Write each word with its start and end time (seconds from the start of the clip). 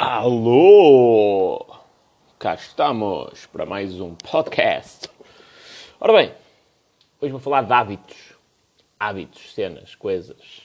Alô! 0.00 1.66
Cá 2.38 2.54
estamos 2.54 3.46
para 3.46 3.66
mais 3.66 4.00
um 4.00 4.14
podcast. 4.14 5.08
Ora 5.98 6.12
bem, 6.12 6.32
hoje 7.20 7.32
vou 7.32 7.40
falar 7.40 7.62
de 7.62 7.72
hábitos. 7.72 8.34
Hábitos, 8.96 9.52
cenas, 9.52 9.96
coisas. 9.96 10.62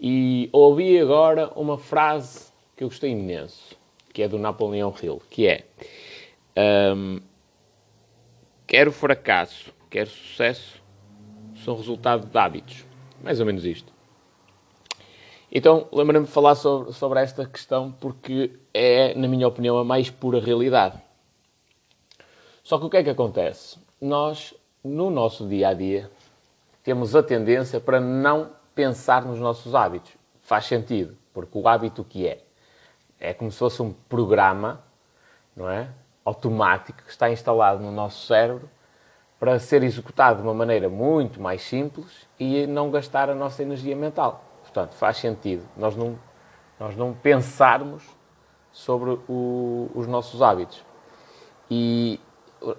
E 0.00 0.48
ouvi 0.52 0.98
agora 0.98 1.52
uma 1.54 1.78
frase 1.78 2.50
que 2.76 2.82
eu 2.82 2.88
gostei 2.88 3.12
imenso, 3.12 3.78
que 4.12 4.20
é 4.20 4.26
do 4.26 4.36
Napoleão 4.36 4.92
Hill, 5.00 5.22
que 5.30 5.46
é 5.46 5.64
um, 6.92 7.20
quer 8.66 8.88
o 8.88 8.92
fracasso, 8.92 9.72
quer 9.88 10.08
o 10.08 10.10
sucesso, 10.10 10.82
são 11.64 11.76
resultado 11.76 12.26
de 12.26 12.36
hábitos. 12.36 12.84
Mais 13.22 13.38
ou 13.38 13.46
menos 13.46 13.64
isto. 13.64 13.93
Então, 15.56 15.86
lembrei-me 15.92 16.26
de 16.26 16.32
falar 16.32 16.56
sobre, 16.56 16.92
sobre 16.92 17.20
esta 17.20 17.46
questão 17.46 17.92
porque 17.92 18.58
é, 18.74 19.14
na 19.14 19.28
minha 19.28 19.46
opinião, 19.46 19.78
a 19.78 19.84
mais 19.84 20.10
pura 20.10 20.40
realidade. 20.40 21.00
Só 22.64 22.76
que 22.76 22.86
o 22.86 22.90
que 22.90 22.96
é 22.96 23.04
que 23.04 23.10
acontece? 23.10 23.78
Nós, 24.00 24.52
no 24.82 25.10
nosso 25.10 25.46
dia 25.48 25.68
a 25.68 25.72
dia, 25.72 26.10
temos 26.82 27.14
a 27.14 27.22
tendência 27.22 27.78
para 27.78 28.00
não 28.00 28.50
pensar 28.74 29.24
nos 29.24 29.38
nossos 29.38 29.76
hábitos. 29.76 30.10
Faz 30.40 30.64
sentido, 30.64 31.16
porque 31.32 31.56
o 31.56 31.68
hábito 31.68 32.02
que 32.02 32.26
é? 32.26 32.42
É 33.20 33.32
como 33.32 33.52
se 33.52 33.58
fosse 33.58 33.80
um 33.80 33.92
programa, 34.08 34.82
não 35.54 35.70
é? 35.70 35.88
Automático 36.24 37.04
que 37.04 37.10
está 37.10 37.30
instalado 37.30 37.80
no 37.80 37.92
nosso 37.92 38.26
cérebro 38.26 38.68
para 39.38 39.60
ser 39.60 39.84
executado 39.84 40.38
de 40.38 40.42
uma 40.42 40.54
maneira 40.54 40.88
muito 40.88 41.40
mais 41.40 41.62
simples 41.62 42.26
e 42.40 42.66
não 42.66 42.90
gastar 42.90 43.30
a 43.30 43.36
nossa 43.36 43.62
energia 43.62 43.94
mental. 43.94 44.53
Portanto, 44.74 44.94
faz 44.94 45.18
sentido 45.18 45.62
nós 45.76 45.94
não, 45.94 46.18
nós 46.80 46.96
não 46.96 47.14
pensarmos 47.14 48.02
sobre 48.72 49.16
o, 49.28 49.88
os 49.94 50.08
nossos 50.08 50.42
hábitos. 50.42 50.84
E 51.70 52.20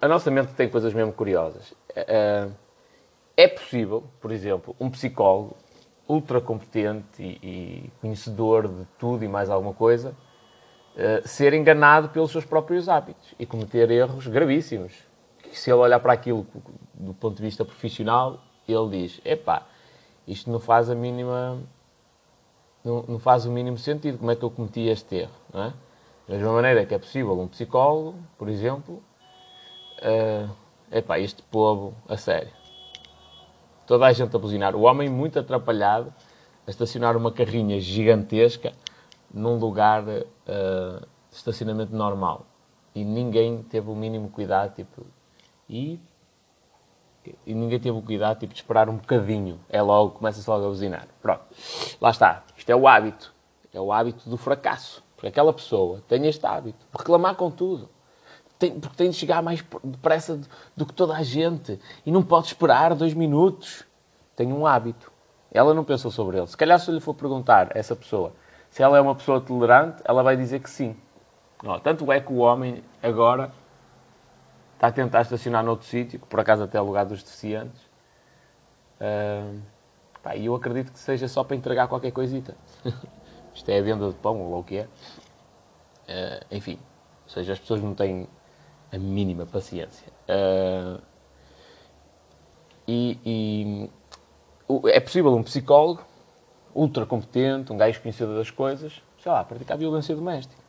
a 0.02 0.08
nossa 0.10 0.30
mente 0.30 0.54
tem 0.56 0.70
coisas 0.70 0.94
mesmo 0.94 1.14
curiosas. 1.14 1.74
É, 1.96 2.50
é 3.38 3.48
possível, 3.48 4.04
por 4.20 4.30
exemplo, 4.34 4.76
um 4.78 4.90
psicólogo 4.90 5.56
ultra 6.06 6.42
competente 6.42 7.24
e, 7.24 7.40
e 7.42 7.92
conhecedor 8.02 8.68
de 8.68 8.86
tudo 9.00 9.24
e 9.24 9.28
mais 9.30 9.50
alguma 9.50 9.74
coisa 9.74 10.14
é, 10.98 11.22
ser 11.26 11.54
enganado 11.54 12.10
pelos 12.10 12.30
seus 12.30 12.44
próprios 12.44 12.90
hábitos 12.90 13.34
e 13.40 13.46
cometer 13.46 13.90
erros 13.90 14.28
gravíssimos. 14.28 14.94
Se 15.54 15.72
ele 15.72 15.80
olhar 15.80 16.02
para 16.02 16.12
aquilo 16.12 16.46
do 16.94 17.14
ponto 17.14 17.38
de 17.38 17.42
vista 17.42 17.64
profissional, 17.64 18.42
ele 18.68 18.90
diz: 18.90 19.22
epá, 19.24 19.66
isto 20.28 20.52
não 20.52 20.60
faz 20.60 20.90
a 20.90 20.96
mínima 20.96 21.64
não, 22.86 23.04
não, 23.08 23.20
faz 23.20 23.46
o 23.46 23.52
mínimo 23.52 23.78
sentido. 23.78 24.20
Como 24.20 24.30
é 24.30 24.36
que 24.36 24.44
eu 24.44 24.52
cometi 24.52 24.82
este 24.82 25.16
erro? 25.16 25.32
Não 25.52 25.64
é? 25.64 25.74
Da 26.28 26.36
mesma 26.36 26.54
maneira 26.54 26.86
que 26.86 26.94
é 26.94 27.00
possível 27.00 27.40
um 27.40 27.48
psicólogo, 27.48 28.16
por 28.38 28.48
exemplo, 28.48 29.02
uh, 30.02 30.50
epá, 30.92 31.20
este 31.20 31.42
povo, 31.44 31.94
a 32.08 32.16
sério. 32.16 32.52
Toda 33.86 34.06
a 34.06 34.14
gente 34.14 34.36
a 34.36 34.40
buzinar. 34.40 34.76
O 34.76 34.82
homem 34.82 35.10
muito 35.10 35.40
atrapalhado 35.40 36.14
a 36.66 36.70
estacionar 36.70 37.18
uma 37.18 37.32
carrinha 37.32 37.80
gigantesca 37.80 38.74
num 39.34 39.58
lugar 39.58 40.04
uh, 40.04 41.00
de 41.30 41.36
estacionamento 41.36 41.96
normal. 41.96 42.46
E 42.94 43.04
ninguém 43.04 43.62
teve 43.64 43.90
o 43.90 43.96
mínimo 43.96 44.30
cuidado, 44.30 44.74
tipo, 44.74 45.06
e 45.70 46.00
e 47.46 47.54
ninguém 47.54 47.80
teve 47.80 47.98
o 47.98 48.02
cuidado 48.02 48.40
tipo, 48.40 48.54
de 48.54 48.60
esperar 48.60 48.90
um 48.90 48.98
bocadinho. 48.98 49.60
É 49.70 49.82
logo, 49.82 50.12
começa-se 50.12 50.50
logo 50.50 50.66
a 50.66 50.68
buzinar. 50.68 51.08
Pronto. 51.22 51.42
Lá 52.02 52.10
está. 52.10 52.44
Isto 52.58 52.70
é 52.70 52.76
o 52.76 52.88
hábito. 52.88 53.34
É 53.74 53.80
o 53.80 53.92
hábito 53.92 54.30
do 54.30 54.38
fracasso. 54.38 55.04
Porque 55.16 55.28
aquela 55.28 55.54
pessoa 55.54 56.02
tem 56.08 56.26
este 56.28 56.46
hábito. 56.46 56.86
Reclamar 56.98 57.36
com 57.36 57.50
tudo. 57.50 57.90
Tem, 58.60 58.80
porque 58.80 58.96
tem 58.96 59.10
de 59.10 59.16
chegar 59.16 59.42
mais 59.42 59.64
depressa 59.84 60.40
do 60.76 60.86
que 60.86 60.94
toda 60.94 61.16
a 61.16 61.24
gente. 61.24 61.80
E 62.06 62.12
não 62.12 62.24
pode 62.24 62.48
esperar 62.48 62.94
dois 62.96 63.14
minutos. 63.14 63.84
Tem 64.36 64.52
um 64.52 64.66
hábito. 64.66 65.12
Ela 65.52 65.74
não 65.74 65.84
pensou 65.84 66.12
sobre 66.12 66.38
ele. 66.38 66.48
Se 66.48 66.58
calhar 66.58 66.80
se 66.80 66.90
eu 66.90 66.96
lhe 66.96 67.02
for 67.02 67.14
perguntar 67.14 67.72
a 67.74 67.80
essa 67.80 67.96
pessoa 67.96 68.34
se 68.76 68.84
ela 68.84 68.98
é 68.98 69.02
uma 69.02 69.16
pessoa 69.16 69.40
tolerante, 69.40 70.02
ela 70.04 70.22
vai 70.22 70.36
dizer 70.36 70.60
que 70.60 70.70
sim. 70.70 70.98
tanto 71.82 72.12
é 72.12 72.20
que 72.20 72.30
o 72.34 72.40
homem 72.40 72.84
agora 73.02 73.50
está 74.86 74.88
a 74.88 74.92
tentar 74.92 75.22
estacionar 75.22 75.64
noutro 75.64 75.88
sítio, 75.88 76.20
que 76.20 76.28
por 76.28 76.40
acaso 76.40 76.64
até 76.64 76.78
é 76.78 76.82
lugar 76.82 77.06
dos 77.06 77.24
deficientes. 77.24 77.82
Uh, 79.00 79.62
e 80.36 80.46
eu 80.46 80.56
acredito 80.56 80.92
que 80.92 81.00
seja 81.00 81.28
só 81.28 81.44
para 81.44 81.56
entregar 81.56 81.88
qualquer 81.88 82.12
coisita. 82.12 82.56
Isto 83.54 83.70
é 83.70 83.80
a 83.80 83.82
venda 83.82 84.08
de 84.10 84.16
pão 84.16 84.40
ou 84.40 84.60
o 84.60 84.64
que 84.64 84.78
é. 84.78 84.84
Uh, 84.84 86.46
enfim, 86.52 86.78
ou 87.24 87.30
seja, 87.30 87.54
as 87.54 87.60
pessoas 87.60 87.82
não 87.82 87.94
têm 87.94 88.28
a 88.92 88.98
mínima 88.98 89.46
paciência. 89.46 90.08
Uh, 90.30 91.02
e, 92.88 93.20
e, 93.26 94.90
é 94.90 95.00
possível 95.00 95.34
um 95.36 95.44
psicólogo 95.44 96.04
ultra 96.74 97.06
competente, 97.06 97.72
um 97.72 97.78
gajo 97.78 98.02
conhecedor 98.02 98.36
das 98.36 98.52
coisas, 98.52 99.02
sei 99.20 99.32
lá, 99.32 99.44
praticar 99.44 99.78
violência 99.78 100.16
doméstica. 100.16 100.64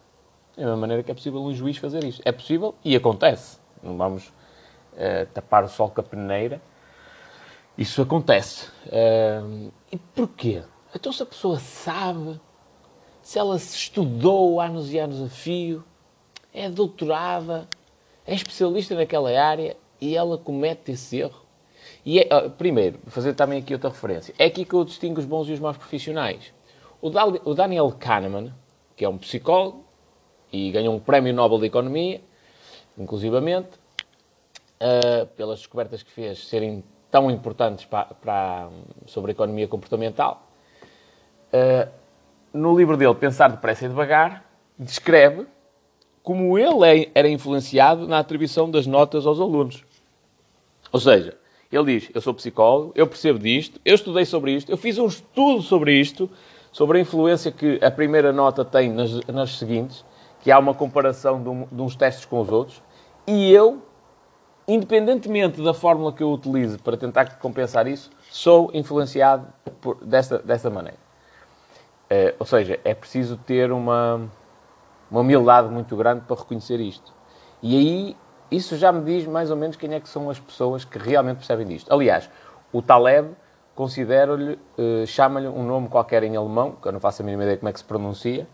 Da 0.57 0.63
mesma 0.63 0.77
maneira 0.77 1.03
que 1.03 1.11
é 1.11 1.15
possível 1.15 1.43
um 1.43 1.53
juiz 1.53 1.77
fazer 1.77 2.03
isto. 2.05 2.23
É 2.25 2.33
possível 2.33 2.75
e 2.83 2.97
acontece. 2.97 3.66
Não 3.87 3.97
vamos 3.97 4.27
uh, 4.27 5.27
tapar 5.33 5.65
o 5.65 5.69
sol 5.69 5.91
com 5.91 6.01
a 6.01 6.05
peneira. 6.05 6.61
Isso 7.79 8.03
acontece. 8.03 8.69
Uh, 8.87 9.73
e 9.93 9.97
porquê? 9.97 10.63
Então 10.95 11.13
se 11.13 11.23
a 11.23 11.27
pessoa 11.27 11.59
sabe, 11.59 12.41
se 13.23 13.39
ela 13.39 13.59
se 13.59 13.77
estudou 13.77 14.61
anos 14.61 14.93
e 14.93 14.99
anos 14.99 15.23
a 15.23 15.29
fio, 15.29 15.85
é 16.53 16.71
doutorada, 16.71 17.69
é 18.27 18.35
especialista 18.35 18.95
naquela 18.95 19.31
área 19.39 19.77
e 20.01 20.17
ela 20.17 20.39
comete 20.39 20.93
esse 20.93 21.19
erro. 21.19 21.45
E 22.05 22.19
é, 22.19 22.49
primeiro, 22.49 22.99
fazer 23.07 23.35
também 23.35 23.59
aqui 23.59 23.73
outra 23.73 23.91
referência. 23.91 24.35
É 24.39 24.47
aqui 24.47 24.65
que 24.65 24.75
eu 24.75 24.85
distingo 24.85 25.21
os 25.21 25.27
bons 25.27 25.49
e 25.49 25.53
os 25.53 25.61
maus 25.61 25.77
profissionais. 25.77 26.53
O 27.01 27.55
Daniel 27.55 27.93
Kahneman, 27.93 28.53
que 28.97 29.05
é 29.05 29.09
um 29.09 29.19
psicólogo 29.19 29.85
e 30.53 30.71
ganhou 30.71 30.95
um 30.95 30.99
prémio 30.99 31.35
Nobel 31.35 31.59
de 31.59 31.67
Economia, 31.67 32.21
inclusivamente, 32.99 33.71
uh, 34.81 35.27
pelas 35.37 35.59
descobertas 35.59 36.03
que 36.03 36.11
fez 36.11 36.47
serem 36.47 36.83
tão 37.11 37.31
importantes 37.31 37.85
para, 37.85 38.69
sobre 39.07 39.31
a 39.31 39.33
economia 39.33 39.69
comportamental. 39.69 40.47
Uh, 41.53 41.91
no 42.53 42.77
livro 42.77 42.97
dele, 42.97 43.15
Pensar 43.15 43.49
Depressa 43.49 43.85
e 43.85 43.89
Devagar, 43.89 44.45
descreve 44.79 45.47
como 46.23 46.59
ele 46.59 46.85
é, 46.85 47.11
era 47.15 47.29
influenciado 47.29 48.09
na 48.09 48.19
atribuição 48.19 48.71
das 48.71 48.87
notas 48.87 49.27
aos 49.27 49.39
alunos. 49.39 49.85
Ou 50.91 50.99
seja, 50.99 51.37
ele 51.71 51.99
diz: 51.99 52.11
Eu 52.15 52.21
sou 52.21 52.35
psicólogo, 52.35 52.93
eu 52.95 53.07
percebo 53.07 53.39
disto, 53.39 53.81
eu 53.85 53.95
estudei 53.95 54.25
sobre 54.25 54.53
isto, 54.53 54.71
eu 54.71 54.77
fiz 54.77 54.99
um 54.99 55.07
estudo 55.07 55.63
sobre 55.63 55.99
isto, 55.99 56.29
sobre 56.73 56.99
a 56.99 57.01
influência 57.01 57.53
que 57.53 57.79
a 57.83 57.91
primeira 57.91 58.33
nota 58.33 58.65
tem 58.65 58.91
nas, 58.91 59.21
nas 59.27 59.59
seguintes, 59.59 60.05
que 60.47 60.53
há 60.53 60.61
uma 60.61 60.73
comparação 60.73 61.43
de, 61.43 61.49
um, 61.49 61.67
de 61.73 61.83
uns 61.83 61.97
testes 61.97 62.25
com 62.25 62.41
os 62.41 62.53
outros, 62.53 62.81
e 63.27 63.53
eu, 63.53 63.83
independentemente 64.69 65.61
da 65.61 65.75
fórmula 65.75 66.13
que 66.13 66.23
eu 66.23 66.31
utilize 66.31 66.79
para 66.79 66.97
tentar 66.97 67.37
compensar 67.41 67.89
isso, 67.89 68.13
sou 68.31 68.71
influenciado 68.73 69.49
por, 69.81 69.97
desta, 70.05 70.39
desta 70.39 70.71
maneira. 70.71 70.99
É, 72.09 72.33
ou 72.39 72.47
seja, 72.47 72.79
é 72.85 72.95
preciso 72.95 73.37
ter 73.39 73.73
uma, 73.73 74.31
uma 75.11 75.19
humildade 75.19 75.69
muito 75.69 75.97
grande 75.97 76.21
para 76.21 76.37
reconhecer 76.37 76.79
isto. 76.79 77.13
E 77.61 77.77
aí, 77.77 78.17
isso 78.49 78.77
já 78.77 78.93
me 78.93 79.05
diz 79.05 79.27
mais 79.27 79.51
ou 79.51 79.57
menos 79.57 79.75
quem 79.75 79.93
é 79.95 79.99
que 79.99 80.09
são 80.09 80.31
as 80.31 80.39
pessoas 80.39 80.85
que 80.85 80.97
realmente 80.97 81.39
percebem 81.39 81.67
disto. 81.67 81.93
Aliás, 81.93 82.31
o 82.73 82.81
Taleb 82.81 83.35
considero-lhe, 83.75 84.61
eh, 84.79 85.07
chama-lhe 85.07 85.49
um 85.49 85.65
nome 85.65 85.89
qualquer 85.89 86.23
em 86.23 86.37
alemão, 86.37 86.77
que 86.81 86.87
eu 86.87 86.93
não 86.93 87.01
faço 87.01 87.23
a 87.23 87.25
mínima 87.25 87.43
ideia 87.43 87.59
como 87.59 87.69
é 87.69 87.73
que 87.73 87.81
se 87.81 87.85
pronuncia, 87.85 88.47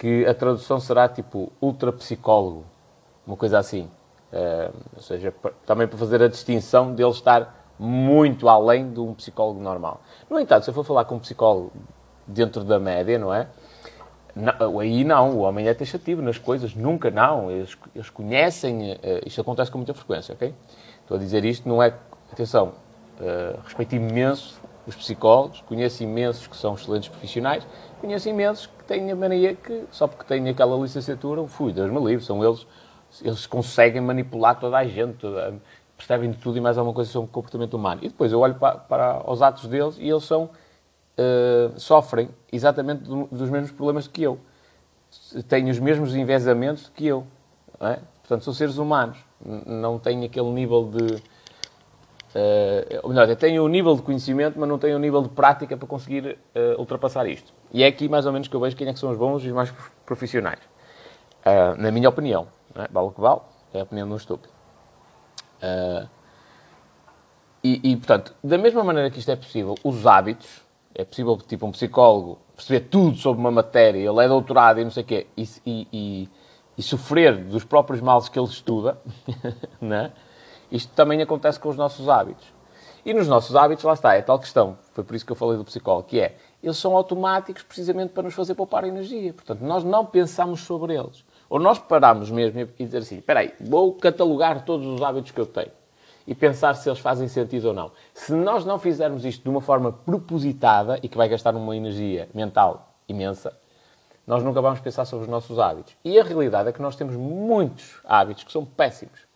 que 0.00 0.24
a 0.24 0.32
tradução 0.32 0.80
será 0.80 1.06
tipo 1.10 1.52
ultrapsicólogo, 1.60 2.64
uma 3.26 3.36
coisa 3.36 3.58
assim. 3.58 3.82
Uh, 4.32 4.74
ou 4.96 5.02
seja, 5.02 5.34
também 5.66 5.86
para 5.86 5.98
fazer 5.98 6.22
a 6.22 6.28
distinção 6.28 6.94
dele 6.94 7.10
estar 7.10 7.54
muito 7.78 8.48
além 8.48 8.90
de 8.90 8.98
um 8.98 9.12
psicólogo 9.12 9.60
normal. 9.60 10.00
No 10.30 10.40
entanto, 10.40 10.64
se 10.64 10.70
eu 10.70 10.74
for 10.74 10.84
falar 10.84 11.04
com 11.04 11.16
um 11.16 11.18
psicólogo 11.18 11.70
dentro 12.26 12.64
da 12.64 12.80
média, 12.80 13.18
não 13.18 13.34
é? 13.34 13.48
Não, 14.34 14.80
aí 14.80 15.04
não, 15.04 15.32
o 15.32 15.40
homem 15.40 15.68
é 15.68 15.74
taxativo 15.74 16.22
nas 16.22 16.38
coisas, 16.38 16.74
nunca 16.74 17.10
não. 17.10 17.50
Eles, 17.50 17.76
eles 17.94 18.08
conhecem, 18.08 18.92
uh, 18.94 18.98
isto 19.26 19.42
acontece 19.42 19.70
com 19.70 19.76
muita 19.76 19.92
frequência, 19.92 20.32
ok? 20.32 20.54
Estou 21.02 21.18
a 21.18 21.20
dizer 21.20 21.44
isto, 21.44 21.68
não 21.68 21.82
é. 21.82 21.92
Atenção, 22.32 22.72
uh, 23.20 23.60
respeito 23.64 23.94
imenso 23.94 24.58
os 24.90 24.96
psicólogos, 24.96 25.62
conheço 25.62 26.02
imensos 26.02 26.46
que 26.46 26.56
são 26.56 26.74
excelentes 26.74 27.08
profissionais, 27.08 27.66
conheço 28.00 28.28
imensos 28.28 28.66
que 28.66 28.84
têm 28.84 29.10
a 29.10 29.16
mania 29.16 29.54
que, 29.54 29.84
só 29.90 30.06
porque 30.06 30.24
têm 30.24 30.48
aquela 30.48 30.76
licenciatura, 30.76 31.46
fui, 31.46 31.72
Deus 31.72 31.90
me 31.90 32.00
livre, 32.04 32.24
são 32.24 32.44
eles 32.44 32.66
eles 33.22 33.46
conseguem 33.46 34.00
manipular 34.00 34.58
toda 34.58 34.78
a 34.78 34.84
gente, 34.84 35.14
toda, 35.14 35.54
percebem 35.96 36.32
tudo 36.32 36.56
e 36.56 36.60
mais 36.60 36.78
alguma 36.78 36.94
coisa 36.94 37.10
sobre 37.10 37.28
o 37.28 37.32
comportamento 37.32 37.74
humano. 37.74 38.00
E 38.02 38.08
depois 38.08 38.32
eu 38.32 38.40
olho 38.40 38.54
para, 38.54 38.78
para 38.78 39.30
os 39.30 39.42
atos 39.42 39.66
deles 39.66 39.96
e 39.98 40.08
eles 40.08 40.24
são, 40.24 40.44
uh, 40.44 41.78
sofrem 41.78 42.30
exatamente 42.52 43.02
do, 43.02 43.26
dos 43.26 43.50
mesmos 43.50 43.72
problemas 43.72 44.06
que 44.06 44.22
eu. 44.22 44.38
têm 45.48 45.68
os 45.68 45.78
mesmos 45.78 46.14
envezamentos 46.14 46.90
que 46.94 47.06
eu. 47.06 47.26
É? 47.80 47.98
Portanto, 48.20 48.44
são 48.44 48.54
seres 48.54 48.78
humanos. 48.78 49.18
Não 49.66 49.98
têm 49.98 50.24
aquele 50.24 50.50
nível 50.50 50.88
de. 50.90 51.22
Uh, 52.34 53.00
ou 53.02 53.10
melhor, 53.10 53.34
tenho 53.36 53.64
o 53.64 53.68
nível 53.68 53.96
de 53.96 54.02
conhecimento, 54.02 54.58
mas 54.58 54.68
não 54.68 54.78
tenho 54.78 54.96
o 54.96 55.00
nível 55.00 55.22
de 55.22 55.30
prática 55.30 55.76
para 55.76 55.88
conseguir 55.88 56.38
uh, 56.54 56.78
ultrapassar 56.78 57.26
isto. 57.26 57.52
E 57.72 57.82
é 57.82 57.86
aqui 57.86 58.08
mais 58.08 58.24
ou 58.24 58.32
menos 58.32 58.46
que 58.46 58.54
eu 58.54 58.60
vejo 58.60 58.76
quem 58.76 58.86
é 58.88 58.92
que 58.92 58.98
são 58.98 59.10
os 59.10 59.18
bons 59.18 59.42
e 59.44 59.48
os 59.48 59.52
mais 59.52 59.72
profissionais. 60.06 60.60
Uh, 61.44 61.80
na 61.80 61.90
minha 61.90 62.08
opinião. 62.08 62.46
Não 62.74 62.84
é? 62.84 62.88
Vale 62.90 63.08
o 63.08 63.10
que 63.10 63.20
vale, 63.20 63.40
é 63.74 63.80
a 63.80 63.82
opinião 63.82 64.06
de 64.06 64.12
um 64.12 64.16
estúpido. 64.16 64.52
Uh, 65.62 66.08
e, 67.62 67.92
e, 67.92 67.96
portanto, 67.96 68.34
da 68.42 68.56
mesma 68.56 68.82
maneira 68.82 69.10
que 69.10 69.18
isto 69.18 69.30
é 69.30 69.36
possível, 69.36 69.74
os 69.84 70.06
hábitos, 70.06 70.62
é 70.94 71.04
possível, 71.04 71.36
tipo, 71.36 71.66
um 71.66 71.72
psicólogo 71.72 72.38
perceber 72.56 72.80
tudo 72.88 73.16
sobre 73.16 73.40
uma 73.40 73.50
matéria, 73.50 73.98
ele 73.98 74.24
é 74.24 74.28
doutorado 74.28 74.80
e 74.80 74.84
não 74.84 74.90
sei 74.90 75.02
o 75.02 75.06
quê, 75.06 75.26
e, 75.36 75.48
e, 75.66 76.28
e 76.76 76.82
sofrer 76.82 77.36
dos 77.44 77.64
próprios 77.64 78.00
males 78.00 78.28
que 78.28 78.38
ele 78.38 78.48
estuda, 78.48 78.98
né? 79.80 80.12
Isto 80.70 80.92
também 80.94 81.20
acontece 81.22 81.58
com 81.58 81.68
os 81.68 81.76
nossos 81.76 82.08
hábitos. 82.08 82.46
E 83.04 83.14
nos 83.14 83.26
nossos 83.26 83.56
hábitos, 83.56 83.84
lá 83.84 83.94
está, 83.94 84.14
é 84.14 84.20
tal 84.20 84.38
questão, 84.38 84.76
foi 84.92 85.02
por 85.02 85.16
isso 85.16 85.24
que 85.24 85.32
eu 85.32 85.36
falei 85.36 85.56
do 85.56 85.64
psicólogo, 85.64 86.06
que 86.06 86.20
é, 86.20 86.36
eles 86.62 86.76
são 86.76 86.94
automáticos 86.94 87.62
precisamente 87.62 88.12
para 88.12 88.24
nos 88.24 88.34
fazer 88.34 88.54
poupar 88.54 88.84
energia. 88.84 89.32
Portanto, 89.32 89.62
nós 89.62 89.82
não 89.82 90.04
pensamos 90.04 90.60
sobre 90.60 90.94
eles. 90.94 91.24
Ou 91.48 91.58
nós 91.58 91.78
paramos 91.78 92.30
mesmo 92.30 92.60
e 92.60 92.84
dizer 92.84 92.98
assim, 92.98 93.18
espera 93.18 93.40
aí, 93.40 93.54
vou 93.60 93.94
catalogar 93.94 94.64
todos 94.64 94.86
os 94.86 95.02
hábitos 95.02 95.32
que 95.32 95.40
eu 95.40 95.46
tenho 95.46 95.72
e 96.26 96.34
pensar 96.34 96.74
se 96.74 96.88
eles 96.88 97.00
fazem 97.00 97.26
sentido 97.26 97.68
ou 97.68 97.74
não. 97.74 97.90
Se 98.14 98.32
nós 98.32 98.64
não 98.64 98.78
fizermos 98.78 99.24
isto 99.24 99.42
de 99.42 99.48
uma 99.48 99.60
forma 99.60 99.90
propositada 99.90 101.00
e 101.02 101.08
que 101.08 101.16
vai 101.16 101.28
gastar 101.28 101.54
uma 101.56 101.74
energia 101.74 102.28
mental 102.34 102.94
imensa, 103.08 103.52
nós 104.26 104.44
nunca 104.44 104.60
vamos 104.60 104.78
pensar 104.78 105.06
sobre 105.06 105.24
os 105.24 105.30
nossos 105.30 105.58
hábitos. 105.58 105.96
E 106.04 106.20
a 106.20 106.22
realidade 106.22 106.68
é 106.68 106.72
que 106.72 106.82
nós 106.82 106.94
temos 106.94 107.16
muitos 107.16 107.98
hábitos 108.04 108.44
que 108.44 108.52
são 108.52 108.64
péssimos. 108.64 109.29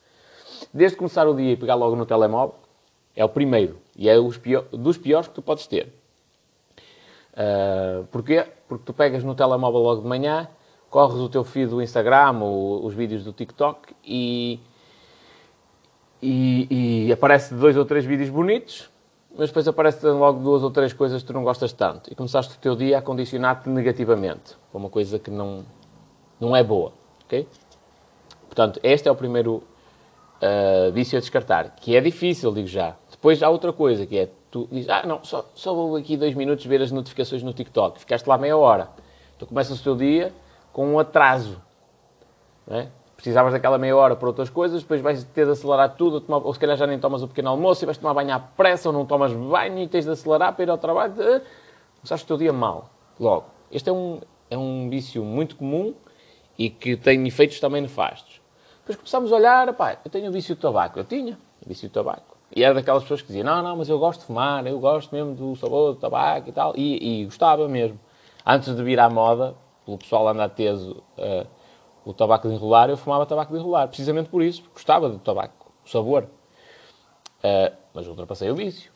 Desde 0.72 0.96
começar 0.96 1.26
o 1.26 1.34
dia 1.34 1.52
e 1.52 1.56
pegar 1.56 1.74
logo 1.74 1.96
no 1.96 2.06
telemóvel, 2.06 2.54
é 3.14 3.24
o 3.24 3.28
primeiro. 3.28 3.78
E 3.96 4.08
é 4.08 4.14
pior, 4.42 4.64
dos 4.72 4.98
piores 4.98 5.28
que 5.28 5.34
tu 5.34 5.42
podes 5.42 5.66
ter. 5.66 5.92
Uh, 7.32 8.04
porquê? 8.12 8.46
Porque 8.68 8.84
tu 8.84 8.92
pegas 8.92 9.24
no 9.24 9.34
telemóvel 9.34 9.80
logo 9.80 10.02
de 10.02 10.08
manhã, 10.08 10.48
corres 10.88 11.18
o 11.18 11.28
teu 11.28 11.44
feed 11.44 11.70
do 11.70 11.82
Instagram 11.82 12.38
ou 12.40 12.84
os 12.84 12.94
vídeos 12.94 13.24
do 13.24 13.32
TikTok 13.32 13.94
e 14.04 14.60
e, 16.24 17.06
e 17.08 17.12
aparece 17.12 17.54
dois 17.54 17.76
ou 17.76 17.84
três 17.84 18.06
vídeos 18.06 18.30
bonitos, 18.30 18.88
mas 19.36 19.50
depois 19.50 19.68
aparecem 19.68 20.10
logo 20.10 20.40
duas 20.42 20.62
ou 20.62 20.70
três 20.70 20.92
coisas 20.94 21.20
que 21.20 21.26
tu 21.26 21.34
não 21.34 21.44
gostas 21.44 21.70
tanto. 21.72 22.10
E 22.10 22.14
começaste 22.14 22.56
o 22.56 22.58
teu 22.58 22.74
dia 22.74 22.98
a 22.98 23.02
condicionar-te 23.02 23.68
negativamente 23.68 24.56
para 24.70 24.78
uma 24.78 24.88
coisa 24.88 25.18
que 25.18 25.30
não, 25.30 25.66
não 26.40 26.56
é 26.56 26.62
boa. 26.64 26.92
ok? 27.24 27.46
Portanto, 28.46 28.80
este 28.82 29.06
é 29.06 29.12
o 29.12 29.14
primeiro 29.14 29.62
uh, 30.42 30.92
vício 30.92 31.16
a 31.16 31.20
descartar, 31.20 31.76
que 31.76 31.96
é 31.96 32.00
difícil, 32.00 32.52
digo 32.52 32.68
já. 32.68 32.96
Depois 33.10 33.42
há 33.42 33.48
outra 33.48 33.72
coisa, 33.72 34.06
que 34.06 34.18
é, 34.18 34.28
tu 34.50 34.68
dizes, 34.70 34.88
ah, 34.88 35.04
não, 35.06 35.22
só, 35.24 35.44
só 35.54 35.74
vou 35.74 35.96
aqui 35.96 36.16
dois 36.16 36.34
minutos 36.34 36.64
ver 36.66 36.82
as 36.82 36.90
notificações 36.90 37.42
no 37.42 37.52
TikTok. 37.52 38.00
Ficaste 38.00 38.26
lá 38.26 38.36
meia 38.38 38.56
hora. 38.56 38.88
Tu 39.38 39.46
começas 39.46 39.80
o 39.80 39.82
teu 39.82 39.96
dia 39.96 40.32
com 40.72 40.86
um 40.86 40.98
atraso. 40.98 41.60
É? 42.68 42.86
precisavas 43.24 43.52
daquela 43.54 43.78
meia 43.78 43.96
hora 43.96 44.14
para 44.14 44.28
outras 44.28 44.50
coisas, 44.50 44.82
depois 44.82 45.00
vais 45.00 45.24
ter 45.24 45.46
de 45.46 45.52
acelerar 45.52 45.96
tudo, 45.96 46.22
ou 46.28 46.52
se 46.52 46.60
calhar 46.60 46.76
já 46.76 46.86
nem 46.86 46.98
tomas 46.98 47.22
o 47.22 47.28
pequeno 47.28 47.48
almoço 47.48 47.82
e 47.82 47.86
vais 47.86 47.96
tomar 47.96 48.12
banho 48.12 48.34
à 48.34 48.38
pressa, 48.38 48.90
ou 48.90 48.92
não 48.92 49.06
tomas 49.06 49.32
banho 49.32 49.78
e 49.78 49.88
tens 49.88 50.04
de 50.04 50.10
acelerar 50.10 50.52
para 50.52 50.64
ir 50.64 50.70
ao 50.70 50.76
trabalho. 50.76 51.14
Começaste 51.96 52.24
o 52.24 52.26
teu 52.26 52.36
dia 52.36 52.52
mal, 52.52 52.90
logo. 53.18 53.46
Este 53.72 53.88
é 53.88 53.92
um, 53.92 54.20
é 54.50 54.58
um 54.58 54.90
vício 54.90 55.24
muito 55.24 55.56
comum 55.56 55.94
e 56.58 56.68
que 56.68 56.96
tem 56.96 57.26
efeitos 57.26 57.58
também 57.60 57.80
nefastos. 57.80 58.42
Depois 58.86 58.96
começámos 58.96 59.32
a 59.32 59.36
olhar, 59.36 59.72
pá, 59.74 59.98
eu 60.04 60.10
tenho 60.10 60.28
o 60.28 60.32
vício 60.32 60.54
do 60.54 60.60
tabaco. 60.60 60.98
Eu 60.98 61.04
tinha 61.04 61.38
o 61.64 61.68
vício 61.68 61.88
do 61.88 61.92
tabaco. 61.92 62.36
E 62.54 62.62
era 62.62 62.74
daquelas 62.74 63.02
pessoas 63.02 63.22
que 63.22 63.28
diziam, 63.28 63.44
não, 63.44 63.62
não, 63.62 63.76
mas 63.76 63.88
eu 63.88 63.98
gosto 63.98 64.20
de 64.20 64.26
fumar, 64.26 64.66
eu 64.66 64.78
gosto 64.78 65.14
mesmo 65.14 65.34
do 65.34 65.56
sabor 65.56 65.94
do 65.94 66.00
tabaco 66.00 66.48
e 66.48 66.52
tal. 66.52 66.74
E, 66.76 67.22
e 67.22 67.24
gostava 67.24 67.66
mesmo. 67.68 67.98
Antes 68.46 68.74
de 68.74 68.82
vir 68.82 69.00
à 69.00 69.08
moda, 69.08 69.54
pelo 69.84 69.98
pessoal 69.98 70.28
andar 70.28 70.50
teso... 70.50 71.02
Uh, 71.18 71.46
o 72.04 72.12
tabaco 72.12 72.48
de 72.48 72.54
enrolar, 72.54 72.90
eu 72.90 72.96
fumava 72.96 73.24
tabaco 73.24 73.52
de 73.52 73.58
enrolar. 73.58 73.88
Precisamente 73.88 74.28
por 74.28 74.42
isso, 74.42 74.60
porque 74.60 74.74
gostava 74.74 75.08
do 75.08 75.18
tabaco, 75.18 75.72
o 75.84 75.88
sabor. 75.88 76.24
Uh, 77.38 77.74
mas 77.94 78.06
ultrapassei 78.06 78.50
o 78.50 78.54
vício. 78.54 78.92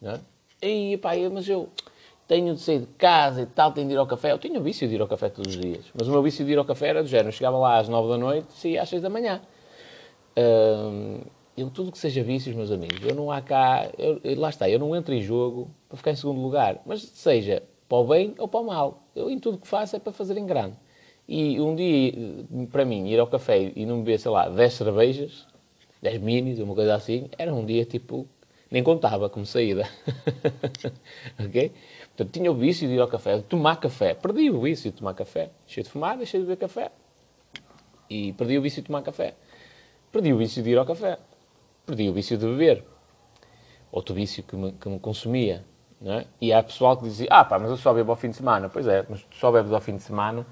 Não 0.00 0.12
é? 0.12 0.20
E, 0.60 0.98
pá, 0.98 1.10
mas 1.32 1.48
eu 1.48 1.68
tenho 2.26 2.54
de 2.54 2.60
sair 2.60 2.80
de 2.80 2.86
casa 2.86 3.42
e 3.42 3.46
tal, 3.46 3.72
tenho 3.72 3.86
de 3.86 3.94
ir 3.94 3.96
ao 3.96 4.06
café. 4.06 4.32
Eu 4.32 4.38
tinha 4.38 4.58
o 4.58 4.62
vício 4.62 4.88
de 4.88 4.94
ir 4.94 5.00
ao 5.00 5.06
café 5.06 5.28
todos 5.28 5.54
os 5.54 5.60
dias. 5.60 5.84
Mas 5.94 6.08
o 6.08 6.10
meu 6.10 6.22
vício 6.22 6.44
de 6.44 6.52
ir 6.52 6.58
ao 6.58 6.64
café 6.64 6.88
era 6.88 7.02
do 7.02 7.08
género. 7.08 7.28
Eu 7.28 7.32
chegava 7.32 7.56
lá 7.56 7.78
às 7.78 7.88
nove 7.88 8.08
da 8.08 8.18
noite 8.18 8.48
e 8.50 8.60
saía 8.60 8.82
às 8.82 8.88
seis 8.88 9.02
da 9.02 9.08
manhã. 9.08 9.40
Uh, 10.36 11.24
eu, 11.56 11.70
tudo 11.70 11.92
que 11.92 11.98
seja 11.98 12.22
vícios, 12.22 12.54
meus 12.54 12.70
amigos, 12.70 13.00
eu 13.02 13.14
não 13.14 13.30
há 13.30 13.40
cá... 13.40 13.88
Eu, 13.96 14.20
lá 14.38 14.50
está, 14.50 14.68
eu 14.68 14.78
não 14.78 14.94
entro 14.94 15.14
em 15.14 15.22
jogo 15.22 15.70
para 15.88 15.96
ficar 15.96 16.10
em 16.10 16.16
segundo 16.16 16.40
lugar. 16.40 16.80
Mas 16.84 17.02
seja 17.02 17.62
para 17.88 17.98
o 17.98 18.04
bem 18.04 18.34
ou 18.38 18.48
para 18.48 18.60
o 18.60 18.64
mal. 18.64 19.02
Eu, 19.14 19.30
em 19.30 19.38
tudo 19.38 19.58
que 19.58 19.68
faço, 19.68 19.96
é 19.96 19.98
para 19.98 20.12
fazer 20.12 20.36
em 20.36 20.46
grande. 20.46 20.76
E 21.28 21.60
um 21.60 21.74
dia, 21.74 22.12
para 22.70 22.84
mim, 22.84 23.08
ir 23.08 23.18
ao 23.18 23.26
café 23.26 23.72
e 23.74 23.84
não 23.84 23.98
beber, 23.98 24.18
sei 24.20 24.30
lá, 24.30 24.48
10 24.48 24.72
cervejas, 24.72 25.46
10 26.02 26.20
minis, 26.20 26.58
uma 26.60 26.74
coisa 26.74 26.94
assim, 26.94 27.28
era 27.36 27.52
um 27.52 27.64
dia 27.64 27.84
tipo. 27.84 28.26
Nem 28.68 28.82
contava 28.82 29.28
como 29.30 29.46
saída. 29.46 29.88
ok? 31.38 31.72
Portanto, 32.16 32.32
tinha 32.32 32.50
o 32.50 32.54
vício 32.54 32.88
de 32.88 32.94
ir 32.94 33.00
ao 33.00 33.08
café, 33.08 33.36
de 33.36 33.42
tomar 33.42 33.76
café. 33.76 34.14
Perdi 34.14 34.50
o 34.50 34.60
vício 34.60 34.90
de 34.90 34.96
tomar 34.96 35.12
café. 35.14 35.50
Deixei 35.66 35.82
de 35.82 35.90
fumar, 35.90 36.16
deixei 36.16 36.40
de 36.40 36.46
beber 36.46 36.58
café. 36.58 36.90
E 38.08 38.32
perdi 38.32 38.56
o 38.56 38.62
vício 38.62 38.80
de 38.80 38.86
tomar 38.86 39.02
café. 39.02 39.34
Perdi 40.10 40.32
o 40.32 40.38
vício 40.38 40.62
de 40.62 40.70
ir 40.70 40.78
ao 40.78 40.86
café. 40.86 41.18
Perdi 41.84 42.08
o 42.08 42.12
vício 42.14 42.38
de 42.38 42.46
beber. 42.46 42.84
Outro 43.92 44.14
vício 44.14 44.42
que 44.42 44.56
me, 44.56 44.72
que 44.72 44.88
me 44.88 44.98
consumia. 44.98 45.64
É? 46.04 46.26
E 46.40 46.52
há 46.52 46.62
pessoal 46.62 46.96
que 46.96 47.04
dizia, 47.04 47.28
ah 47.30 47.44
pá, 47.44 47.58
mas 47.58 47.70
eu 47.70 47.76
só 47.76 47.92
bebo 47.92 48.10
ao 48.10 48.16
fim 48.16 48.30
de 48.30 48.36
semana. 48.36 48.68
Pois 48.68 48.86
é, 48.86 49.04
mas 49.08 49.22
tu 49.22 49.36
só 49.36 49.52
bebes 49.52 49.72
ao 49.72 49.80
fim 49.80 49.96
de 49.96 50.02
semana 50.02 50.46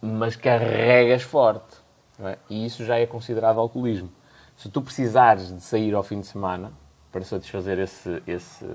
mas 0.00 0.36
carregas 0.36 1.22
forte. 1.22 1.76
É? 2.22 2.38
E 2.48 2.66
isso 2.66 2.84
já 2.84 2.98
é 2.98 3.06
considerado 3.06 3.58
alcoolismo. 3.58 4.10
Se 4.56 4.68
tu 4.68 4.82
precisares 4.82 5.54
de 5.54 5.60
sair 5.60 5.94
ao 5.94 6.02
fim 6.02 6.20
de 6.20 6.26
semana 6.26 6.72
para 7.10 7.22
satisfazer 7.22 7.78
esse, 7.78 8.22
esse, 8.26 8.66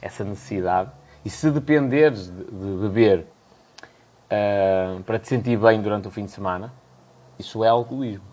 essa 0.00 0.24
necessidade, 0.24 0.90
e 1.24 1.30
se 1.30 1.50
dependeres 1.50 2.30
de, 2.30 2.42
beber 2.82 3.26
uh, 4.26 5.02
para 5.04 5.18
te 5.18 5.28
sentir 5.28 5.56
bem 5.56 5.80
durante 5.80 6.06
o 6.06 6.10
fim 6.10 6.24
de 6.24 6.30
semana, 6.30 6.72
isso 7.38 7.64
é 7.64 7.68
alcoolismo. 7.68 8.24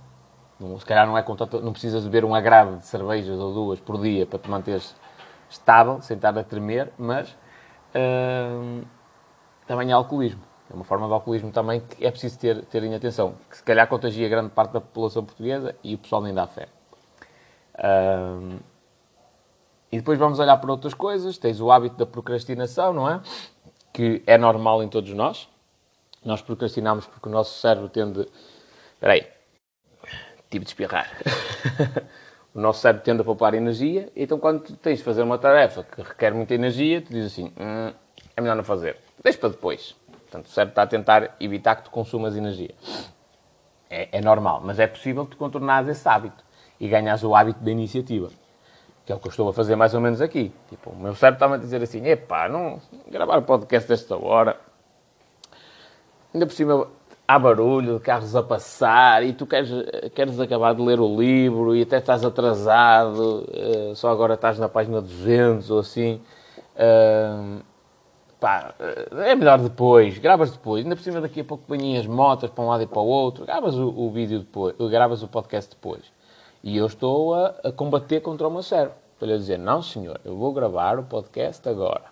Não, 0.59 0.77
se 0.77 0.85
calhar 0.85 1.07
não 1.07 1.17
é 1.17 1.23
contato, 1.23 1.59
não 1.61 1.71
precisas 1.71 2.03
beber 2.03 2.23
um 2.23 2.35
agravo 2.35 2.77
de 2.77 2.85
cervejas 2.85 3.39
ou 3.39 3.53
duas 3.53 3.79
por 3.79 3.99
dia 3.99 4.25
para 4.25 4.37
te 4.37 4.49
manteres 4.49 4.95
estável, 5.49 6.01
sem 6.01 6.15
estar 6.15 6.37
a 6.37 6.43
tremer, 6.43 6.91
mas 6.97 7.29
uh, 7.95 8.85
também 9.65 9.89
é 9.89 9.93
alcoolismo. 9.93 10.41
É 10.69 10.73
uma 10.73 10.85
forma 10.85 11.07
de 11.07 11.13
alcoolismo 11.13 11.51
também 11.51 11.81
que 11.81 12.05
é 12.05 12.11
preciso 12.11 12.39
ter, 12.39 12.63
terem 12.65 12.95
atenção, 12.95 13.35
que 13.49 13.57
se 13.57 13.63
calhar 13.63 13.87
contagia 13.87 14.29
grande 14.29 14.49
parte 14.51 14.71
da 14.71 14.79
população 14.79 15.25
portuguesa 15.25 15.75
e 15.83 15.95
o 15.95 15.97
pessoal 15.97 16.21
nem 16.21 16.33
dá 16.33 16.47
fé. 16.47 16.67
Um, 17.83 18.59
e 19.91 19.97
depois 19.97 20.17
vamos 20.17 20.39
olhar 20.39 20.55
para 20.57 20.71
outras 20.71 20.93
coisas. 20.93 21.37
Tens 21.37 21.59
o 21.59 21.69
hábito 21.69 21.97
da 21.97 22.05
procrastinação, 22.05 22.93
não 22.93 23.09
é? 23.09 23.21
Que 23.91 24.23
é 24.25 24.37
normal 24.37 24.81
em 24.81 24.87
todos 24.87 25.11
nós. 25.13 25.49
Nós 26.23 26.41
procrastinamos 26.41 27.05
porque 27.05 27.27
o 27.27 27.31
nosso 27.31 27.59
cérebro 27.59 27.89
tende. 27.89 28.27
Espera 28.93 29.13
aí. 29.13 29.27
Tive 30.49 30.63
de 30.63 30.69
espirrar. 30.69 31.09
o 32.55 32.61
nosso 32.61 32.79
cérebro 32.79 33.03
tende 33.03 33.21
a 33.21 33.23
poupar 33.23 33.53
energia. 33.53 34.09
Então, 34.15 34.39
quando 34.39 34.61
tens 34.77 34.99
de 34.99 35.03
fazer 35.03 35.23
uma 35.23 35.37
tarefa 35.37 35.83
que 35.83 36.01
requer 36.01 36.33
muita 36.33 36.53
energia, 36.53 37.01
tu 37.01 37.11
dizes 37.11 37.33
assim: 37.33 37.53
hum, 37.59 37.93
é 38.35 38.41
melhor 38.41 38.55
não 38.55 38.63
fazer. 38.63 38.97
Deixa 39.21 39.39
para 39.39 39.49
depois. 39.49 39.95
Portanto, 40.07 40.45
o 40.45 40.49
cérebro 40.49 40.71
está 40.71 40.83
a 40.83 40.87
tentar 40.87 41.35
evitar 41.39 41.75
que 41.75 41.83
tu 41.83 41.91
consumas 41.91 42.37
energia. 42.37 42.73
É, 43.89 44.07
é 44.13 44.21
normal, 44.21 44.61
mas 44.63 44.79
é 44.79 44.87
possível 44.87 45.25
que 45.25 45.31
tu 45.31 45.37
contornares 45.37 45.89
esse 45.89 46.07
hábito 46.07 46.41
e 46.79 46.87
ganhas 46.87 47.23
o 47.23 47.35
hábito 47.35 47.59
da 47.59 47.69
iniciativa. 47.69 48.29
Que 49.05 49.11
é 49.11 49.15
o 49.15 49.19
que 49.19 49.27
eu 49.27 49.29
estou 49.29 49.49
a 49.49 49.53
fazer 49.53 49.75
mais 49.75 49.93
ou 49.93 50.01
menos 50.01 50.21
aqui. 50.21 50.51
Tipo, 50.69 50.91
o 50.91 50.95
meu 50.95 51.15
cérebro 51.15 51.37
está-me 51.37 51.55
a 51.55 51.57
dizer 51.57 51.81
assim, 51.81 52.05
epá, 52.07 52.47
não 52.47 52.79
gravar 53.09 53.39
o 53.39 53.41
podcast 53.41 53.87
desta 53.87 54.15
hora. 54.15 54.57
Ainda 56.33 56.45
por 56.45 56.53
cima 56.53 56.87
há 57.27 57.39
barulho 57.39 57.99
carros 57.99 58.35
a 58.35 58.43
passar 58.43 59.23
e 59.23 59.33
tu 59.33 59.45
queres, 59.45 59.69
queres 60.13 60.39
acabar 60.39 60.75
de 60.75 60.81
ler 60.81 60.99
o 60.99 61.19
livro 61.19 61.75
e 61.75 61.81
até 61.81 61.97
estás 61.97 62.25
atrasado, 62.25 63.47
eh, 63.53 63.93
só 63.95 64.09
agora 64.09 64.33
estás 64.33 64.59
na 64.59 64.67
página 64.67 65.01
200 65.01 65.71
ou 65.71 65.79
assim 65.79 66.21
pá, 68.39 68.73
é 69.25 69.35
melhor 69.35 69.59
depois, 69.59 70.17
gravas 70.17 70.51
depois, 70.51 70.83
ainda 70.83 70.95
por 70.95 71.03
cima 71.03 71.21
daqui 71.21 71.41
a 71.41 71.43
pouco 71.43 71.63
vêm 71.69 71.97
as 71.97 72.07
motas 72.07 72.49
para 72.49 72.63
um 72.63 72.67
lado 72.67 72.83
e 72.83 72.87
para 72.87 72.99
o 72.99 73.05
outro, 73.05 73.45
gravas 73.45 73.75
o, 73.75 73.87
o 73.87 74.09
vídeo 74.09 74.39
depois, 74.39 74.75
gravas 74.89 75.21
o 75.21 75.27
podcast 75.27 75.69
depois. 75.69 76.01
E 76.63 76.77
eu 76.77 76.85
estou 76.85 77.33
a, 77.33 77.55
a 77.63 77.71
combater 77.71 78.21
contra 78.21 78.47
o 78.47 78.51
meu 78.51 78.63
cérebro. 78.63 78.95
Estou-lhe 79.13 79.33
a 79.33 79.37
dizer, 79.37 79.57
não 79.57 79.81
senhor, 79.81 80.19
eu 80.25 80.35
vou 80.35 80.51
gravar 80.51 80.99
o 80.99 81.03
podcast 81.03 81.67
agora. 81.67 82.05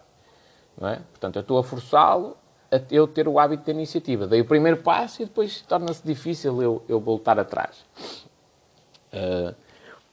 Não 0.80 0.88
é? 0.88 1.02
Portanto, 1.12 1.36
eu 1.38 1.42
estou 1.42 1.58
a 1.58 1.64
forçá-lo 1.64 2.38
a 2.72 2.80
eu 2.92 3.08
ter 3.08 3.28
o 3.28 3.40
hábito 3.40 3.66
da 3.66 3.72
iniciativa. 3.72 4.28
Dei 4.28 4.42
o 4.42 4.46
primeiro 4.46 4.78
passo 4.78 5.22
e 5.22 5.26
depois 5.26 5.62
torna-se 5.62 6.06
difícil 6.06 6.62
eu, 6.62 6.84
eu 6.88 7.00
voltar 7.00 7.40
atrás. 7.40 7.86
Uh, 9.12 9.56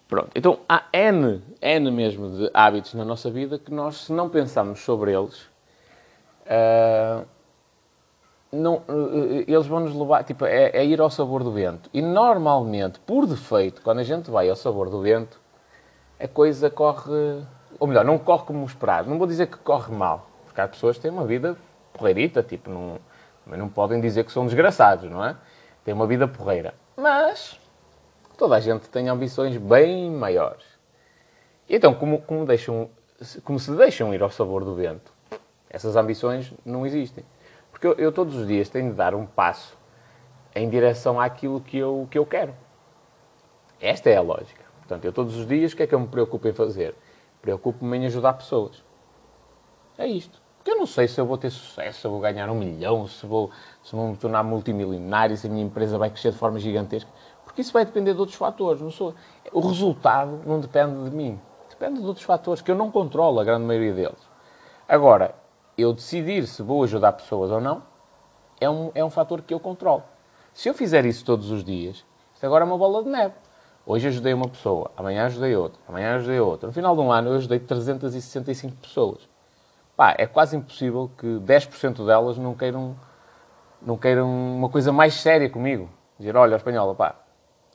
pronto. 0.08 0.30
Então 0.34 0.60
há 0.68 0.84
N, 0.92 1.42
N 1.60 1.90
mesmo 1.90 2.30
de 2.30 2.50
hábitos 2.54 2.94
na 2.94 3.04
nossa 3.04 3.30
vida 3.30 3.58
que 3.58 3.72
nós, 3.72 4.04
se 4.04 4.12
não 4.12 4.28
pensarmos 4.28 4.80
sobre 4.80 5.12
eles, 5.12 5.42
uh, 6.46 7.26
não, 8.56 8.76
uh, 8.88 9.44
eles 9.46 9.66
vão 9.66 9.80
nos 9.80 9.94
levar, 9.94 10.24
tipo, 10.24 10.44
é, 10.44 10.70
é, 10.70 10.84
ir 10.84 11.00
ao 11.00 11.10
sabor 11.10 11.44
do 11.44 11.52
vento. 11.52 11.88
E 11.92 12.00
normalmente, 12.00 12.98
por 13.00 13.26
defeito, 13.26 13.82
quando 13.82 13.98
a 13.98 14.02
gente 14.02 14.30
vai 14.30 14.48
ao 14.48 14.56
sabor 14.56 14.90
do 14.90 15.00
vento, 15.00 15.40
a 16.18 16.26
coisa 16.26 16.70
corre, 16.70 17.42
ou 17.78 17.86
melhor, 17.86 18.04
não 18.04 18.18
corre 18.18 18.44
como 18.44 18.64
esperado. 18.64 19.08
Não 19.08 19.18
vou 19.18 19.26
dizer 19.26 19.46
que 19.46 19.58
corre 19.58 19.94
mal, 19.94 20.28
porque 20.44 20.60
há 20.60 20.68
pessoas 20.68 20.96
que 20.96 21.02
têm 21.02 21.10
uma 21.10 21.26
vida 21.26 21.56
porreirita, 21.92 22.42
tipo, 22.42 22.70
não, 22.70 22.98
não 23.46 23.68
podem 23.68 24.00
dizer 24.00 24.24
que 24.24 24.32
são 24.32 24.46
desgraçados, 24.46 25.10
não 25.10 25.24
é? 25.24 25.36
Têm 25.84 25.94
uma 25.94 26.06
vida 26.06 26.26
porreira. 26.26 26.74
Mas 26.96 27.58
toda 28.36 28.56
a 28.56 28.60
gente 28.60 28.88
tem 28.88 29.08
ambições 29.08 29.56
bem 29.56 30.10
maiores. 30.10 30.64
Então, 31.68 31.94
como, 31.94 32.20
como, 32.22 32.44
deixam, 32.46 32.88
como 33.44 33.58
se 33.58 33.70
deixam 33.72 34.14
ir 34.14 34.22
ao 34.22 34.30
sabor 34.30 34.64
do 34.64 34.74
vento, 34.74 35.12
essas 35.68 35.96
ambições 35.96 36.52
não 36.64 36.86
existem. 36.86 37.24
Porque 37.76 37.86
eu, 37.88 37.92
eu, 37.92 38.10
todos 38.10 38.34
os 38.34 38.46
dias 38.46 38.70
tenho 38.70 38.88
de 38.90 38.96
dar 38.96 39.14
um 39.14 39.26
passo 39.26 39.76
em 40.54 40.66
direção 40.66 41.20
àquilo 41.20 41.60
que 41.60 41.76
eu, 41.76 42.08
que 42.10 42.16
eu 42.16 42.24
quero. 42.24 42.54
Esta 43.78 44.08
é 44.08 44.16
a 44.16 44.22
lógica. 44.22 44.64
Portanto, 44.78 45.04
eu 45.04 45.12
todos 45.12 45.36
os 45.36 45.46
dias, 45.46 45.74
o 45.74 45.76
que 45.76 45.82
é 45.82 45.86
que 45.86 45.94
eu 45.94 46.00
me 46.00 46.06
preocupo 46.06 46.48
em 46.48 46.54
fazer? 46.54 46.94
Preocupo-me 47.42 47.98
em 47.98 48.06
ajudar 48.06 48.32
pessoas. 48.32 48.82
É 49.98 50.06
isto. 50.06 50.40
Porque 50.56 50.70
eu 50.70 50.76
não 50.78 50.86
sei 50.86 51.06
se 51.06 51.20
eu 51.20 51.26
vou 51.26 51.36
ter 51.36 51.50
sucesso, 51.50 52.00
se 52.00 52.06
eu 52.06 52.10
vou 52.10 52.18
ganhar 52.18 52.48
um 52.48 52.54
milhão, 52.54 53.06
se 53.06 53.26
vou, 53.26 53.50
se 53.84 53.94
vou 53.94 54.08
me 54.08 54.16
tornar 54.16 54.42
multimilionário, 54.42 55.36
se 55.36 55.46
a 55.46 55.50
minha 55.50 55.66
empresa 55.66 55.98
vai 55.98 56.08
crescer 56.08 56.30
de 56.30 56.38
forma 56.38 56.58
gigantesca. 56.58 57.10
Porque 57.44 57.60
isso 57.60 57.74
vai 57.74 57.84
depender 57.84 58.14
de 58.14 58.20
outros 58.20 58.38
fatores. 58.38 58.80
Não 58.80 58.90
sou... 58.90 59.14
O 59.52 59.60
resultado 59.60 60.40
não 60.46 60.60
depende 60.60 61.10
de 61.10 61.14
mim. 61.14 61.38
Depende 61.68 62.00
de 62.00 62.06
outros 62.06 62.24
fatores 62.24 62.62
que 62.62 62.70
eu 62.70 62.74
não 62.74 62.90
controlo, 62.90 63.38
a 63.38 63.44
grande 63.44 63.66
maioria 63.66 63.92
deles. 63.92 64.30
Agora, 64.88 65.34
eu 65.76 65.92
decidir 65.92 66.46
se 66.46 66.62
vou 66.62 66.82
ajudar 66.84 67.12
pessoas 67.12 67.50
ou 67.50 67.60
não 67.60 67.82
é 68.60 68.68
um, 68.68 68.90
é 68.94 69.04
um 69.04 69.10
fator 69.10 69.42
que 69.42 69.52
eu 69.52 69.60
controlo. 69.60 70.02
Se 70.52 70.68
eu 70.68 70.74
fizer 70.74 71.04
isso 71.04 71.24
todos 71.24 71.50
os 71.50 71.62
dias, 71.62 72.04
isto 72.34 72.46
agora 72.46 72.64
é 72.64 72.66
uma 72.66 72.78
bola 72.78 73.02
de 73.02 73.10
neve. 73.10 73.34
Hoje 73.84 74.08
ajudei 74.08 74.34
uma 74.34 74.48
pessoa, 74.48 74.90
amanhã 74.96 75.26
ajudei 75.26 75.54
outra, 75.54 75.78
amanhã 75.86 76.16
ajudei 76.16 76.40
outra. 76.40 76.66
No 76.66 76.72
final 76.72 76.96
de 76.96 77.02
um 77.02 77.12
ano 77.12 77.30
eu 77.30 77.36
ajudei 77.36 77.60
365 77.60 78.76
pessoas. 78.76 79.28
Pá, 79.96 80.14
é 80.18 80.26
quase 80.26 80.56
impossível 80.56 81.10
que 81.16 81.26
10% 81.26 82.04
delas 82.04 82.36
não 82.36 82.54
queiram, 82.54 82.96
não 83.80 83.96
queiram 83.96 84.28
uma 84.28 84.68
coisa 84.68 84.92
mais 84.92 85.14
séria 85.14 85.48
comigo. 85.48 85.88
Dizer, 86.18 86.36
olha, 86.36 86.56
espanhola, 86.56 86.94
pá, 86.94 87.14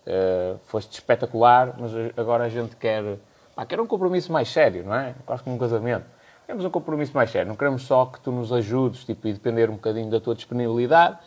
uh, 0.05 0.59
foste 0.65 0.91
espetacular, 0.93 1.75
mas 1.79 1.91
agora 2.17 2.43
a 2.43 2.49
gente 2.49 2.75
quer, 2.75 3.17
pá, 3.55 3.65
quer 3.65 3.79
um 3.79 3.87
compromisso 3.87 4.31
mais 4.33 4.49
sério, 4.49 4.83
não 4.83 4.93
é? 4.93 5.15
Quase 5.25 5.43
como 5.43 5.55
um 5.55 5.59
casamento. 5.59 6.05
Queremos 6.45 6.65
um 6.65 6.69
compromisso 6.69 7.13
mais 7.13 7.29
sério. 7.29 7.47
Não 7.47 7.55
queremos 7.55 7.83
só 7.83 8.05
que 8.05 8.19
tu 8.19 8.31
nos 8.31 8.51
ajudes, 8.51 9.05
tipo, 9.05 9.27
e 9.27 9.33
depender 9.33 9.69
um 9.69 9.75
bocadinho 9.75 10.09
da 10.09 10.19
tua 10.19 10.35
disponibilidade, 10.35 11.17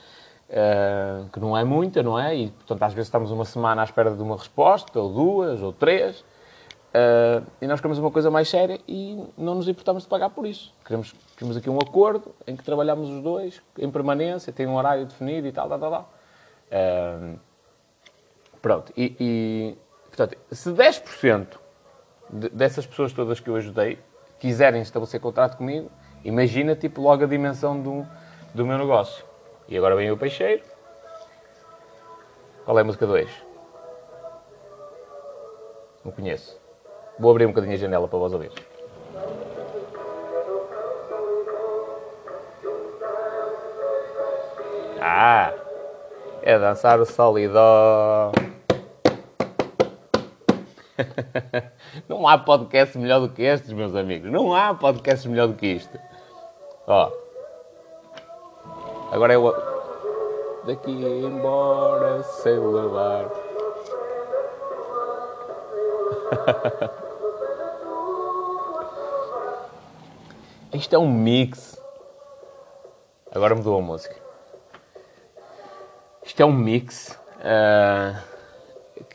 uh, 0.51 1.29
que 1.31 1.41
não 1.41 1.57
é 1.57 1.65
muita, 1.65 2.03
não 2.03 2.19
é? 2.19 2.37
E, 2.37 2.51
portanto, 2.51 2.83
às 2.83 2.93
vezes 2.93 3.09
estamos 3.09 3.31
uma 3.31 3.45
semana 3.45 3.83
à 3.83 3.85
espera 3.85 4.11
de 4.11 4.23
uma 4.23 4.37
resposta, 4.37 4.99
ou 4.99 5.13
duas, 5.13 5.63
ou 5.63 5.73
três, 5.73 6.21
uh, 6.21 7.45
e 7.61 7.67
nós 7.67 7.81
queremos 7.81 7.99
uma 7.99 8.11
coisa 8.11 8.31
mais 8.31 8.49
séria 8.49 8.81
e 8.87 9.25
não 9.37 9.55
nos 9.55 9.69
importamos 9.69 10.03
de 10.03 10.09
pagar 10.09 10.31
por 10.31 10.47
isso. 10.47 10.75
Queremos, 10.85 11.15
queremos 11.37 11.57
aqui 11.57 11.71
um 11.71 11.79
acordo 11.79 12.35
em 12.47 12.57
que 12.57 12.63
trabalhamos 12.63 13.09
os 13.09 13.23
dois, 13.23 13.63
em 13.79 13.91
permanência, 13.91 14.53
tem 14.53 14.67
um 14.67 14.77
horário 14.77 15.07
definido 15.07 15.47
e 15.47 15.53
tal, 15.53 15.69
tal, 15.69 15.79
tal, 15.79 15.91
tal. 15.91 16.13
Uh, 16.71 17.39
pronto, 18.61 18.93
e, 18.97 19.17
e, 19.21 19.79
portanto, 20.09 20.37
se 20.51 20.71
10% 20.71 21.47
de, 22.31 22.49
dessas 22.51 22.87
pessoas 22.87 23.13
todas 23.13 23.41
que 23.41 23.49
eu 23.49 23.57
ajudei 23.57 23.99
quiserem 24.45 24.83
estabelecer 24.83 25.19
contrato 25.21 25.57
comigo, 25.57 25.91
imagina, 26.23 26.77
tipo, 26.77 27.01
logo 27.01 27.25
a 27.25 27.27
dimensão 27.27 27.81
do, 27.81 28.07
do 28.53 28.67
meu 28.67 28.77
negócio. 28.77 29.25
E 29.67 29.75
agora 29.75 29.97
vem 29.97 30.11
o 30.11 30.19
peixeiro. 30.19 30.63
Qual 32.67 32.79
é 32.79 32.83
a 32.83 32.85
música 32.85 33.07
2? 33.07 33.27
Não 36.05 36.13
conheço. 36.13 36.61
Vou 37.19 37.31
abrir 37.31 37.47
um 37.47 37.53
bocadinho 37.53 37.73
a 37.73 37.79
janela 37.79 38.07
para 38.07 38.19
vós 38.19 38.35
ouvir. 38.35 38.53
Ah! 45.01 45.55
É 46.43 46.59
dançar 46.59 47.01
o 47.01 47.07
sol 47.07 47.39
e. 47.39 47.49
Não 52.09 52.27
há 52.27 52.39
podcast 52.39 52.97
melhor 52.99 53.21
do 53.21 53.29
que 53.29 53.43
estes, 53.43 53.73
meus 53.73 53.95
amigos. 53.95 54.31
Não 54.31 54.55
há 54.55 54.75
podcast 54.75 55.29
melhor 55.29 55.49
do 55.49 55.55
que 55.55 55.67
isto. 55.67 55.99
Ó. 56.87 57.11
Agora 59.11 59.39
o. 59.39 59.53
Daqui 60.65 60.91
embora 60.91 62.23
sem 62.23 62.59
levar. 62.59 63.31
Isto 70.73 70.97
é 70.97 70.99
um 70.99 71.09
mix. 71.09 71.81
Agora 73.31 73.55
mudou 73.55 73.79
a 73.79 73.83
música. 73.83 74.17
Isto 76.25 76.43
é 76.43 76.47
um 76.47 76.53
mix 76.53 77.17
uh, 77.39 78.34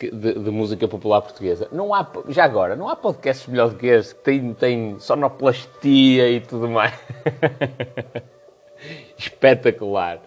de, 0.08 0.34
de, 0.34 0.52
música 0.52 0.88
popular 0.88 1.22
portuguesa. 1.22 1.68
Não 1.72 1.94
há, 1.94 2.08
já 2.30 2.46
agora, 2.46 2.76
não 2.76 2.88
há 2.88 2.96
podcasts 2.96 3.48
melhor 3.48 3.70
do 3.70 3.76
que 3.76 3.88
este, 3.88 4.16
que 4.16 4.22
tem, 4.22 4.54
tem 4.54 5.00
sonoplastia 5.00 6.30
e 6.30 6.40
tudo 6.40 6.70
mais. 6.70 6.94
espetacular. 9.18 10.20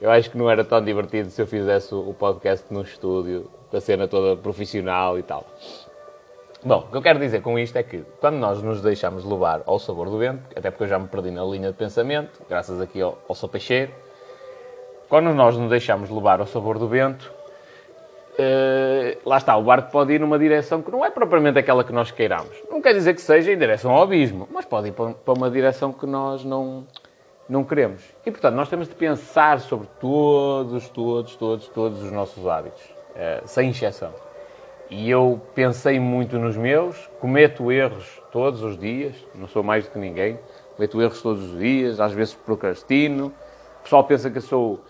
Eu 0.00 0.10
acho 0.10 0.30
que 0.30 0.36
não 0.36 0.50
era 0.50 0.64
tão 0.64 0.84
divertido 0.84 1.30
se 1.30 1.40
eu 1.40 1.46
fizesse 1.46 1.94
o 1.94 2.12
podcast 2.12 2.72
no 2.72 2.82
estúdio, 2.82 3.50
com 3.70 3.76
a 3.76 3.80
cena 3.80 4.08
toda 4.08 4.36
profissional 4.36 5.18
e 5.18 5.22
tal. 5.22 5.46
Bom, 6.62 6.78
o 6.78 6.90
que 6.90 6.96
eu 6.96 7.02
quero 7.02 7.18
dizer 7.18 7.42
com 7.42 7.58
isto 7.58 7.76
é 7.76 7.82
que 7.82 8.04
quando 8.20 8.36
nós 8.36 8.62
nos 8.62 8.80
deixamos 8.80 9.24
levar 9.24 9.62
ao 9.66 9.78
sabor 9.78 10.08
do 10.08 10.18
vento, 10.18 10.42
até 10.56 10.70
porque 10.70 10.84
eu 10.84 10.88
já 10.88 10.98
me 10.98 11.06
perdi 11.06 11.30
na 11.30 11.44
linha 11.44 11.70
de 11.70 11.76
pensamento, 11.76 12.42
graças 12.48 12.80
aqui 12.80 13.00
ao, 13.00 13.18
ao 13.28 13.34
seu 13.34 13.48
peixeiro, 13.48 13.92
quando 15.08 15.32
nós 15.34 15.56
nos 15.56 15.68
deixamos 15.68 16.10
levar 16.10 16.40
ao 16.40 16.46
sabor 16.46 16.78
do 16.78 16.88
vento, 16.88 17.30
Uh, 18.34 19.16
lá 19.24 19.36
está, 19.36 19.56
o 19.56 19.62
barco 19.62 19.92
pode 19.92 20.12
ir 20.12 20.20
numa 20.20 20.38
direção 20.38 20.82
que 20.82 20.90
não 20.90 21.04
é 21.04 21.10
propriamente 21.10 21.58
aquela 21.58 21.84
que 21.84 21.92
nós 21.92 22.10
queiramos. 22.10 22.50
Não 22.68 22.82
quer 22.82 22.92
dizer 22.92 23.14
que 23.14 23.20
seja 23.20 23.52
em 23.52 23.56
direção 23.56 23.92
ao 23.92 24.02
abismo, 24.02 24.48
mas 24.52 24.64
pode 24.64 24.88
ir 24.88 24.92
para 24.92 25.34
uma 25.34 25.48
direção 25.48 25.92
que 25.92 26.04
nós 26.04 26.44
não, 26.44 26.84
não 27.48 27.62
queremos. 27.62 28.02
E, 28.26 28.30
portanto, 28.32 28.54
nós 28.54 28.68
temos 28.68 28.88
de 28.88 28.94
pensar 28.94 29.60
sobre 29.60 29.86
todos, 30.00 30.88
todos, 30.88 31.36
todos, 31.36 31.68
todos 31.68 32.02
os 32.02 32.10
nossos 32.10 32.44
hábitos, 32.46 32.82
uh, 32.82 33.46
sem 33.46 33.70
exceção. 33.70 34.12
E 34.90 35.08
eu 35.08 35.40
pensei 35.54 35.98
muito 35.98 36.38
nos 36.38 36.56
meus, 36.56 37.08
cometo 37.20 37.72
erros 37.72 38.20
todos 38.30 38.62
os 38.62 38.76
dias, 38.76 39.14
não 39.34 39.48
sou 39.48 39.62
mais 39.62 39.84
do 39.84 39.90
que 39.90 39.98
ninguém, 39.98 40.38
cometo 40.76 41.00
erros 41.00 41.22
todos 41.22 41.52
os 41.52 41.58
dias, 41.58 42.00
às 42.00 42.12
vezes 42.12 42.34
procrastino. 42.34 43.28
O 43.80 43.82
pessoal 43.84 44.04
pensa 44.04 44.30
que 44.30 44.38
eu 44.38 44.42
sou. 44.42 44.80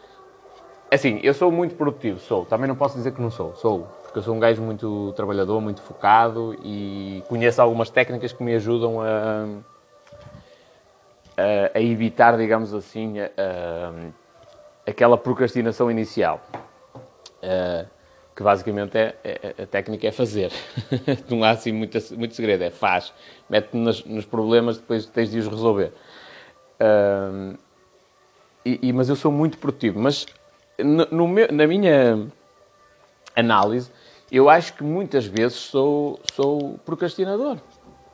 Assim, 0.94 1.20
eu 1.22 1.34
sou 1.34 1.50
muito 1.50 1.74
produtivo, 1.74 2.18
sou. 2.20 2.44
Também 2.44 2.68
não 2.68 2.76
posso 2.76 2.96
dizer 2.96 3.12
que 3.12 3.20
não 3.20 3.30
sou, 3.30 3.54
sou. 3.56 3.88
Porque 4.02 4.18
eu 4.18 4.22
sou 4.22 4.34
um 4.34 4.38
gajo 4.38 4.62
muito 4.62 5.12
trabalhador, 5.16 5.60
muito 5.60 5.82
focado 5.82 6.56
e 6.62 7.22
conheço 7.28 7.60
algumas 7.60 7.90
técnicas 7.90 8.32
que 8.32 8.42
me 8.42 8.54
ajudam 8.54 9.00
a 9.00 9.46
a, 11.36 11.78
a 11.78 11.80
evitar, 11.80 12.36
digamos 12.36 12.72
assim, 12.72 13.18
a, 13.20 13.92
aquela 14.86 15.18
procrastinação 15.18 15.90
inicial. 15.90 16.40
que 18.34 18.42
basicamente 18.42 18.96
é, 18.96 19.14
é, 19.22 19.62
a 19.62 19.66
técnica 19.66 20.08
é 20.08 20.12
fazer. 20.12 20.52
Não 21.28 21.44
há 21.44 21.50
assim 21.50 21.72
muito, 21.72 21.98
muito 22.16 22.34
segredo, 22.34 22.64
é 22.64 22.70
faz. 22.70 23.12
Mete-te 23.48 23.76
nos, 23.76 24.04
nos, 24.04 24.24
problemas, 24.24 24.78
depois 24.78 25.06
tens 25.06 25.30
de 25.30 25.38
os 25.38 25.46
resolver. 25.46 25.92
E, 28.64 28.78
e, 28.82 28.92
mas 28.92 29.08
eu 29.08 29.16
sou 29.16 29.30
muito 29.30 29.58
produtivo. 29.58 30.00
Mas 30.00 30.26
no, 30.78 31.28
meu, 31.28 31.52
na 31.52 31.66
minha 31.66 32.26
análise, 33.36 33.90
eu 34.30 34.48
acho 34.48 34.74
que 34.74 34.82
muitas 34.82 35.26
vezes 35.26 35.56
sou, 35.58 36.18
sou 36.34 36.78
procrastinador. 36.84 37.58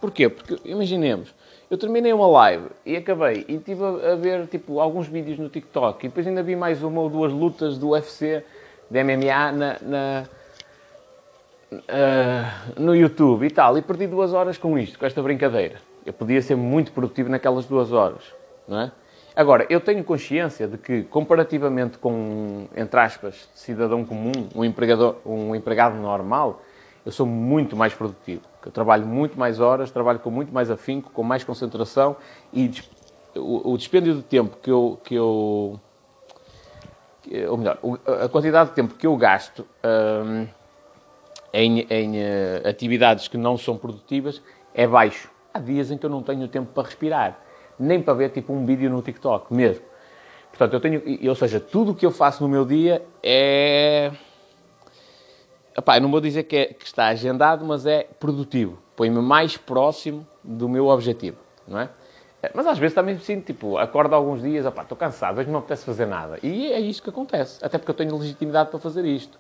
Porquê? 0.00 0.29
Porque, 0.29 0.59
imaginemos, 0.64 1.35
eu 1.71 1.79
terminei 1.79 2.12
uma 2.12 2.26
live 2.26 2.67
e 2.85 2.97
acabei 2.97 3.45
e 3.49 3.55
estive 3.55 3.85
a, 3.85 4.14
ver 4.17 4.47
tipo, 4.47 4.81
alguns 4.81 5.07
vídeos 5.07 5.38
no 5.38 5.49
TikTok 5.49 6.05
e 6.05 6.09
depois 6.09 6.26
ainda 6.26 6.43
vi 6.43 6.57
mais 6.57 6.83
uma 6.83 7.00
ou 7.00 7.09
duas 7.09 7.33
lutas 7.33 7.79
do 7.79 7.90
UFC, 7.90 8.45
de 8.90 9.05
MMA, 9.05 9.52
na, 9.52 9.76
na 9.81 10.25
uh, 11.73 12.81
no 12.81 12.95
YouTube 12.95 13.47
e 13.47 13.50
tal. 13.50 13.79
E 13.79 13.83
perdi 13.83 14.07
duas 14.07 14.33
horas 14.33 14.59
com 14.59 14.79
isto, 14.79 14.99
com 14.99 15.07
esta 15.07 15.23
brincadeira. 15.23 15.76
Eu 16.05 16.12
podia 16.12 16.40
ser 16.43 16.57
muito 16.57 16.93
produtivo 16.93 17.29
naquelas 17.29 17.67
duas 17.67 17.93
horas, 17.93 18.23
não 18.67 18.81
é? 18.81 18.93
Agora, 19.34 19.64
eu 19.70 19.80
tenho 19.80 20.02
consciência 20.02 20.66
de 20.66 20.76
que, 20.76 21.02
comparativamente 21.04 21.99
com, 21.99 22.66
entre 22.76 22.99
aspas, 22.99 23.49
cidadão 23.54 24.04
comum, 24.04 24.32
um, 24.54 24.64
empregador, 24.64 25.16
um 25.25 25.54
empregado 25.54 25.96
normal, 25.96 26.62
eu 27.06 27.12
sou 27.12 27.25
muito 27.26 27.76
mais 27.76 27.94
produtivo. 27.94 28.42
Eu 28.64 28.72
trabalho 28.72 29.06
muito 29.06 29.38
mais 29.38 29.60
horas, 29.60 29.90
trabalho 29.90 30.18
com 30.18 30.30
muito 30.30 30.52
mais 30.52 30.70
afinco, 30.70 31.10
com 31.12 31.22
mais 31.22 31.44
concentração 31.44 32.16
e 32.52 32.70
o, 33.34 33.72
o 33.72 33.78
dispêndio 33.78 34.14
de 34.14 34.22
tempo 34.22 34.56
que 34.60 34.70
eu, 34.70 34.99
que 35.04 35.14
eu 35.14 35.80
ou 37.49 37.56
melhor, 37.56 37.78
a 38.22 38.28
quantidade 38.28 38.70
de 38.70 38.76
tempo 38.76 38.94
que 38.94 39.06
eu 39.06 39.16
gasto 39.16 39.66
hum, 39.84 40.46
em, 41.52 41.87
em 41.88 42.16
uh, 42.16 42.68
atividades 42.68 43.28
que 43.28 43.37
não 43.37 43.56
são 43.56 43.76
produtivas 43.76 44.42
é 44.75 44.87
baixo. 44.87 45.30
Há 45.52 45.58
dias 45.58 45.90
em 45.90 45.99
que 45.99 46.06
eu 46.06 46.10
não 46.10 46.22
tenho 46.22 46.49
tempo 46.49 46.72
para 46.72 46.84
respirar, 46.84 47.38
nem 47.80 48.02
para 48.02 48.14
ver 48.14 48.30
tipo 48.30 48.52
um 48.52 48.64
vídeo 48.66 48.90
no 48.90 49.02
TikTok 49.02 49.52
mesmo. 49.52 49.82
Portanto, 50.50 50.75
eu 50.75 50.80
tenho, 50.80 51.28
ou 51.28 51.34
seja, 51.34 51.58
tudo 51.58 51.92
o 51.92 51.94
que 51.94 52.04
eu 52.04 52.10
faço 52.10 52.42
no 52.42 52.49
meu 52.49 52.64
dia 52.64 53.02
é. 53.22 54.12
Epá, 55.76 55.99
não 55.99 56.10
vou 56.10 56.20
dizer 56.20 56.42
que, 56.42 56.56
é, 56.56 56.66
que 56.66 56.84
está 56.84 57.06
agendado, 57.06 57.64
mas 57.64 57.87
é 57.87 58.06
produtivo. 58.18 58.78
Põe-me 58.94 59.20
mais 59.20 59.56
próximo 59.56 60.26
do 60.42 60.68
meu 60.68 60.88
objetivo, 60.88 61.38
não 61.66 61.78
é? 61.78 61.88
É, 62.42 62.50
mas 62.54 62.66
às 62.66 62.78
vezes 62.78 62.94
também 62.94 63.14
me 63.14 63.20
sinto, 63.20 63.46
tipo, 63.46 63.78
acordo 63.78 64.14
alguns 64.14 64.42
dias, 64.42 64.64
estou 64.64 64.96
cansado, 64.96 65.38
hoje 65.38 65.49
não 65.49 65.60
me 65.60 65.64
apetece 65.64 65.84
fazer 65.84 66.06
nada. 66.06 66.38
E 66.42 66.72
é 66.72 66.80
isto 66.80 67.02
que 67.02 67.10
acontece. 67.10 67.64
Até 67.64 67.78
porque 67.78 67.90
eu 67.90 67.94
tenho 67.94 68.16
legitimidade 68.16 68.70
para 68.70 68.78
fazer 68.78 69.04
isto. 69.04 69.38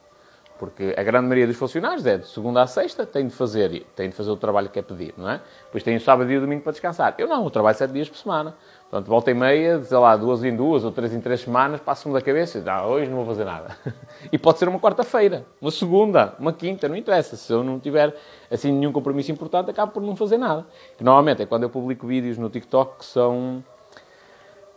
Porque 0.60 0.94
a 0.94 1.02
grande 1.02 1.26
maioria 1.26 1.46
dos 1.46 1.56
funcionários 1.56 2.04
é 2.04 2.18
de 2.18 2.28
segunda 2.28 2.60
a 2.60 2.66
sexta, 2.66 3.06
tem 3.06 3.26
de 3.26 3.32
fazer, 3.32 3.86
tem 3.96 4.10
de 4.10 4.14
fazer 4.14 4.30
o 4.30 4.36
trabalho 4.36 4.68
que 4.68 4.78
é 4.78 4.82
pedido, 4.82 5.14
não 5.16 5.30
é? 5.30 5.40
Depois 5.64 5.82
tem 5.82 5.96
o 5.96 6.00
sábado 6.00 6.30
e 6.30 6.36
o 6.36 6.40
domingo 6.42 6.60
para 6.60 6.72
descansar. 6.72 7.14
Eu 7.16 7.26
não, 7.26 7.42
eu 7.44 7.50
trabalho 7.50 7.74
sete 7.74 7.94
dias 7.94 8.10
por 8.10 8.18
semana. 8.18 8.54
Portanto, 8.90 9.08
volta 9.08 9.30
e 9.30 9.34
meia, 9.34 9.82
sei 9.82 9.96
lá, 9.96 10.14
duas 10.18 10.44
em 10.44 10.54
duas 10.54 10.84
ou 10.84 10.92
três 10.92 11.14
em 11.14 11.20
três 11.20 11.40
semanas, 11.40 11.80
passo-me 11.80 12.12
da 12.12 12.20
cabeça 12.20 12.58
e 12.58 12.68
ah, 12.68 12.86
hoje 12.86 13.08
não 13.08 13.16
vou 13.16 13.24
fazer 13.24 13.46
nada. 13.46 13.74
e 14.30 14.36
pode 14.36 14.58
ser 14.58 14.68
uma 14.68 14.78
quarta-feira, 14.78 15.46
uma 15.62 15.70
segunda, 15.70 16.34
uma 16.38 16.52
quinta, 16.52 16.86
não 16.90 16.96
interessa. 16.96 17.36
Se 17.36 17.50
eu 17.50 17.64
não 17.64 17.80
tiver 17.80 18.14
assim 18.50 18.70
nenhum 18.70 18.92
compromisso 18.92 19.32
importante, 19.32 19.70
acabo 19.70 19.92
por 19.92 20.02
não 20.02 20.14
fazer 20.14 20.36
nada. 20.36 20.66
Que 20.98 21.02
normalmente 21.02 21.40
é 21.40 21.46
quando 21.46 21.62
eu 21.62 21.70
publico 21.70 22.06
vídeos 22.06 22.36
no 22.36 22.50
TikTok 22.50 22.98
que 22.98 23.04
são. 23.06 23.64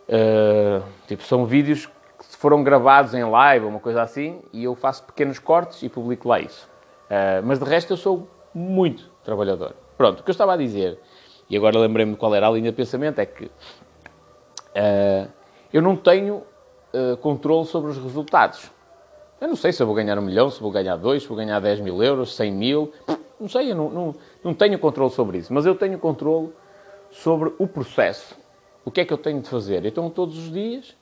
Uh, 0.07 0.81
tipo, 1.07 1.23
são 1.23 1.45
vídeos 1.45 1.89
foram 2.43 2.61
gravados 2.61 3.13
em 3.13 3.23
live 3.23 3.63
ou 3.63 3.71
uma 3.71 3.79
coisa 3.79 4.01
assim 4.01 4.41
e 4.51 4.65
eu 4.65 4.75
faço 4.75 5.01
pequenos 5.03 5.39
cortes 5.39 5.81
e 5.81 5.87
publico 5.87 6.27
lá 6.27 6.41
isso. 6.41 6.67
Uh, 7.05 7.39
mas 7.45 7.57
de 7.57 7.63
resto 7.63 7.93
eu 7.93 7.95
sou 7.95 8.27
muito 8.53 9.09
trabalhador. 9.23 9.73
Pronto, 9.95 10.19
o 10.19 10.23
que 10.23 10.29
eu 10.29 10.33
estava 10.33 10.51
a 10.51 10.57
dizer, 10.57 10.99
e 11.49 11.55
agora 11.55 11.79
lembrei-me 11.79 12.17
qual 12.17 12.35
era 12.35 12.45
a 12.45 12.51
linha 12.51 12.69
de 12.69 12.75
pensamento, 12.75 13.19
é 13.19 13.25
que 13.25 13.49
Uh, 14.73 15.29
eu 15.71 15.83
não 15.83 15.95
tenho 15.95 16.37
uh, 16.93 17.15
controle 17.17 17.65
sobre 17.67 17.91
os 17.91 17.97
resultados. 17.97 18.71
Eu 19.39 19.47
não 19.47 19.55
sei 19.55 19.71
se 19.71 19.83
eu 19.83 19.85
vou 19.85 19.95
ganhar 19.95 20.17
um 20.17 20.21
milhão, 20.23 20.49
se 20.49 20.59
vou 20.59 20.71
ganhar 20.71 20.95
dois, 20.95 21.21
se 21.21 21.27
vou 21.27 21.37
ganhar 21.37 21.59
10 21.59 21.81
mil 21.81 22.01
euros, 22.01 22.35
100 22.35 22.51
mil. 22.51 22.91
Não 23.39 23.47
sei, 23.47 23.71
eu 23.71 23.75
não, 23.75 23.89
não, 23.91 24.15
não 24.43 24.53
tenho 24.53 24.79
controle 24.79 25.11
sobre 25.11 25.37
isso. 25.37 25.53
Mas 25.53 25.67
eu 25.67 25.75
tenho 25.75 25.99
controle 25.99 26.51
sobre 27.11 27.53
o 27.59 27.67
processo. 27.67 28.35
O 28.83 28.89
que 28.89 29.01
é 29.01 29.05
que 29.05 29.13
eu 29.13 29.17
tenho 29.17 29.41
de 29.41 29.47
fazer? 29.47 29.85
Então, 29.85 30.09
todos 30.09 30.39
os 30.39 30.51
dias, 30.51 30.95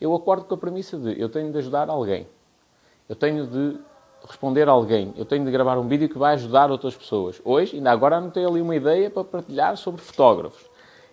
eu 0.00 0.14
acordo 0.14 0.44
com 0.44 0.54
a 0.54 0.58
premissa 0.58 0.96
de 0.96 1.20
eu 1.20 1.28
tenho 1.28 1.50
de 1.50 1.58
ajudar 1.58 1.88
alguém. 1.88 2.26
Eu 3.08 3.16
tenho 3.16 3.46
de 3.46 3.78
responder 4.26 4.68
a 4.68 4.72
alguém. 4.72 5.14
Eu 5.16 5.24
tenho 5.24 5.44
de 5.44 5.50
gravar 5.50 5.78
um 5.78 5.88
vídeo 5.88 6.08
que 6.08 6.18
vai 6.18 6.34
ajudar 6.34 6.70
outras 6.70 6.96
pessoas. 6.96 7.40
Hoje, 7.44 7.76
ainda 7.76 7.90
agora, 7.90 8.16
anotei 8.16 8.44
ali 8.44 8.60
uma 8.60 8.76
ideia 8.76 9.10
para 9.10 9.24
partilhar 9.24 9.76
sobre 9.76 10.00
fotógrafos. 10.00 10.68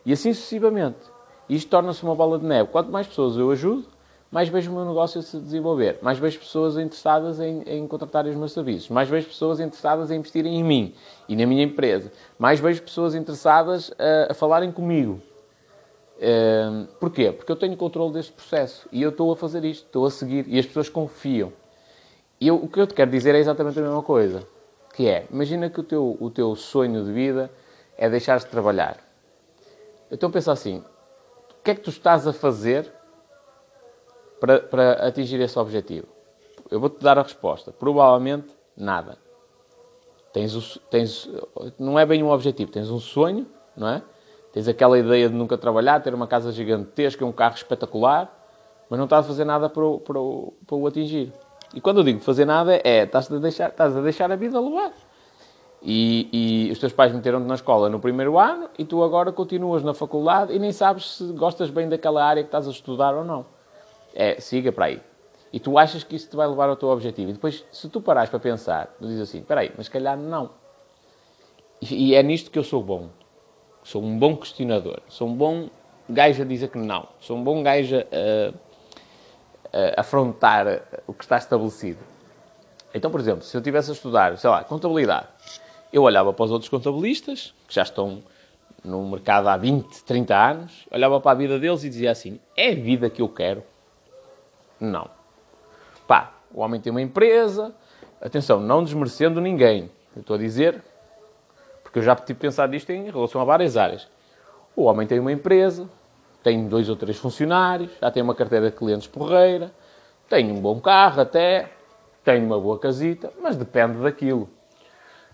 E 0.05 0.11
assim 0.11 0.33
sucessivamente. 0.33 0.99
Isto 1.47 1.69
torna-se 1.69 2.03
uma 2.03 2.15
bola 2.15 2.39
de 2.39 2.45
neve. 2.45 2.69
Quanto 2.71 2.91
mais 2.91 3.07
pessoas 3.07 3.37
eu 3.37 3.51
ajudo, 3.51 3.85
mais 4.31 4.49
vejo 4.49 4.71
o 4.71 4.75
meu 4.75 4.85
negócio 4.85 5.21
se 5.21 5.39
desenvolver, 5.39 5.99
mais 6.01 6.17
vejo 6.17 6.39
pessoas 6.39 6.77
interessadas 6.77 7.39
em, 7.39 7.61
em 7.65 7.87
contratar 7.87 8.25
os 8.25 8.35
meus 8.35 8.51
serviços, 8.51 8.89
mais 8.89 9.07
vejo 9.07 9.27
pessoas 9.27 9.59
interessadas 9.59 10.11
em 10.11 10.17
investirem 10.17 10.59
em 10.59 10.63
mim 10.63 10.93
e 11.29 11.35
na 11.35 11.45
minha 11.45 11.63
empresa, 11.63 12.11
mais 12.37 12.59
vejo 12.59 12.81
pessoas 12.81 13.15
interessadas 13.15 13.91
a, 13.97 14.31
a 14.31 14.33
falarem 14.33 14.71
comigo. 14.71 15.21
Uh, 16.17 16.87
porquê? 16.99 17.31
Porque 17.31 17.51
eu 17.51 17.55
tenho 17.55 17.75
controle 17.75 18.13
deste 18.13 18.31
processo 18.31 18.87
e 18.91 19.01
eu 19.01 19.09
estou 19.09 19.31
a 19.31 19.35
fazer 19.35 19.65
isto, 19.65 19.85
estou 19.85 20.05
a 20.05 20.11
seguir 20.11 20.45
e 20.47 20.57
as 20.57 20.65
pessoas 20.65 20.87
confiam. 20.87 21.51
E 22.39 22.47
eu, 22.47 22.55
o 22.55 22.67
que 22.67 22.79
eu 22.79 22.87
te 22.87 22.93
quero 22.93 23.11
dizer 23.11 23.35
é 23.35 23.39
exatamente 23.39 23.79
a 23.79 23.81
mesma 23.81 24.01
coisa, 24.01 24.47
que 24.93 25.07
é, 25.07 25.25
imagina 25.29 25.69
que 25.69 25.79
o 25.79 25.83
teu, 25.83 26.17
o 26.19 26.29
teu 26.29 26.55
sonho 26.55 27.03
de 27.03 27.11
vida 27.11 27.51
é 27.97 28.09
deixar 28.09 28.39
de 28.39 28.45
trabalhar. 28.45 28.97
Então 30.09 30.31
pensa 30.31 30.51
assim, 30.51 30.83
que 31.65 31.71
é 31.71 31.75
que 31.75 31.81
tu 31.81 31.89
estás 31.89 32.27
a 32.27 32.31
fazer 32.31 32.93
para, 34.39 34.59
para 34.59 35.07
atingir 35.07 35.41
esse 35.41 35.57
objetivo? 35.57 36.07
Eu 36.69 36.79
vou-te 36.79 37.03
dar 37.03 37.17
a 37.17 37.23
resposta. 37.23 37.71
Provavelmente 37.71 38.53
nada. 38.77 39.17
Tens, 40.31 40.55
o, 40.55 40.79
tens, 40.81 41.27
não 41.79 41.97
é 41.97 42.05
bem 42.05 42.21
um 42.21 42.29
objetivo, 42.29 42.71
tens 42.71 42.91
um 42.91 42.99
sonho, 42.99 43.47
não 43.75 43.87
é? 43.87 44.03
Tens 44.55 44.69
aquela 44.69 44.97
ideia 44.97 45.27
de 45.27 45.35
nunca 45.35 45.57
trabalhar, 45.57 45.99
ter 45.99 46.13
uma 46.13 46.27
casa 46.27 46.49
gigantesca, 46.49 47.25
um 47.25 47.31
carro 47.33 47.55
espetacular, 47.55 48.33
mas 48.89 48.97
não 48.97 49.03
estás 49.03 49.25
a 49.25 49.27
fazer 49.27 49.43
nada 49.43 49.67
para 49.67 49.83
o, 49.83 49.99
para 49.99 50.17
o, 50.17 50.53
para 50.65 50.75
o 50.77 50.87
atingir. 50.87 51.33
E 51.73 51.81
quando 51.81 51.97
eu 51.97 52.05
digo 52.05 52.21
fazer 52.21 52.45
nada, 52.45 52.79
é 52.81 53.03
estás 53.03 53.29
a 53.29 53.37
deixar, 53.37 53.67
estás 53.67 53.97
a, 53.97 53.99
deixar 53.99 54.31
a 54.31 54.37
vida 54.37 54.57
levar. 54.57 54.93
E, 55.81 56.29
e 56.31 56.71
os 56.71 56.79
teus 56.79 56.93
pais 56.93 57.11
meteram-te 57.11 57.45
na 57.45 57.55
escola 57.55 57.89
no 57.89 57.99
primeiro 57.99 58.39
ano 58.39 58.69
e 58.79 58.85
tu 58.85 59.03
agora 59.03 59.29
continuas 59.33 59.83
na 59.83 59.93
faculdade 59.93 60.53
e 60.53 60.57
nem 60.57 60.71
sabes 60.71 61.17
se 61.17 61.25
gostas 61.33 61.69
bem 61.69 61.89
daquela 61.89 62.23
área 62.23 62.41
que 62.41 62.47
estás 62.47 62.65
a 62.65 62.71
estudar 62.71 63.13
ou 63.13 63.25
não. 63.25 63.45
É, 64.15 64.39
siga 64.39 64.71
para 64.71 64.85
aí. 64.85 65.01
E 65.51 65.59
tu 65.59 65.77
achas 65.77 66.01
que 66.01 66.15
isso 66.15 66.29
te 66.29 66.35
vai 66.37 66.47
levar 66.47 66.69
ao 66.69 66.77
teu 66.77 66.87
objetivo. 66.87 67.29
E 67.29 67.33
depois, 67.33 67.65
se 67.73 67.89
tu 67.89 67.99
parares 67.99 68.29
para 68.29 68.39
pensar, 68.39 68.87
tu 68.97 69.05
dizes 69.05 69.19
assim, 69.19 69.39
espera 69.39 69.59
aí, 69.59 69.73
mas 69.75 69.89
calhar 69.89 70.17
não. 70.17 70.51
E, 71.81 72.11
e 72.11 72.15
é 72.15 72.23
nisto 72.23 72.49
que 72.49 72.57
eu 72.57 72.63
sou 72.63 72.81
bom. 72.81 73.09
Sou 73.85 74.03
um 74.03 74.17
bom 74.17 74.35
questionador. 74.35 74.99
Sou 75.07 75.27
um 75.27 75.35
bom 75.35 75.69
gajo 76.09 76.41
a 76.41 76.45
dizer 76.45 76.69
que 76.69 76.77
não. 76.79 77.07
Sou 77.19 77.37
um 77.37 77.43
bom 77.43 77.61
gajo 77.61 77.97
a, 77.97 77.99
a, 79.71 79.79
a 79.95 80.01
afrontar 80.01 80.81
o 81.05 81.13
que 81.13 81.23
está 81.23 81.37
estabelecido. 81.37 81.99
Então, 82.95 83.11
por 83.11 83.19
exemplo, 83.19 83.43
se 83.43 83.55
eu 83.55 83.59
estivesse 83.59 83.91
a 83.91 83.93
estudar, 83.93 84.35
sei 84.39 84.49
lá, 84.49 84.63
contabilidade, 84.63 85.27
eu 85.93 86.01
olhava 86.01 86.33
para 86.33 86.45
os 86.45 86.49
outros 86.49 86.67
contabilistas, 86.67 87.53
que 87.67 87.75
já 87.75 87.83
estão 87.83 88.23
no 88.83 89.07
mercado 89.07 89.49
há 89.49 89.55
20, 89.55 90.03
30 90.03 90.35
anos, 90.35 90.87
olhava 90.89 91.21
para 91.21 91.33
a 91.33 91.35
vida 91.35 91.59
deles 91.59 91.83
e 91.83 91.89
dizia 91.89 92.09
assim: 92.09 92.39
é 92.57 92.71
a 92.71 92.75
vida 92.75 93.07
que 93.07 93.21
eu 93.21 93.29
quero? 93.29 93.63
Não. 94.79 95.07
Pá, 96.07 96.33
o 96.51 96.61
homem 96.61 96.81
tem 96.81 96.89
uma 96.89 97.03
empresa, 97.03 97.71
atenção, 98.19 98.59
não 98.59 98.83
desmerecendo 98.83 99.39
ninguém. 99.39 99.91
Eu 100.15 100.21
estou 100.21 100.37
a 100.37 100.39
dizer, 100.39 100.83
porque 101.95 101.99
eu 101.99 102.03
já 102.03 102.13
tive 102.13 102.37
pensado 102.37 102.75
isto 102.75 102.91
em 102.91 103.09
relação 103.09 103.39
a 103.39 103.45
várias 103.45 103.77
áreas. 103.77 104.05
O 104.75 104.83
homem 104.83 105.07
tem 105.07 105.17
uma 105.17 105.31
empresa, 105.31 105.87
tem 106.43 106.67
dois 106.67 106.89
ou 106.89 106.97
três 106.97 107.17
funcionários, 107.17 107.89
já 108.01 108.11
tem 108.11 108.21
uma 108.21 108.35
carteira 108.35 108.69
de 108.69 108.75
clientes 108.75 109.07
porreira, 109.07 109.71
tem 110.27 110.51
um 110.51 110.59
bom 110.59 110.81
carro 110.81 111.21
até, 111.21 111.71
tem 112.21 112.43
uma 112.43 112.59
boa 112.59 112.77
casita, 112.77 113.31
mas 113.41 113.55
depende 113.55 113.99
daquilo 113.99 114.49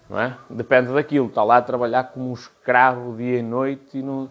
não 0.08 0.20
é? 0.20 0.38
Depende 0.50 0.94
daquilo. 0.94 1.28
Está 1.28 1.42
lá 1.44 1.58
a 1.58 1.62
trabalhar 1.62 2.04
como 2.04 2.30
um 2.30 2.34
escravo 2.34 3.16
dia 3.16 3.40
e 3.40 3.42
noite 3.42 3.98
e 3.98 4.04
não, 4.04 4.30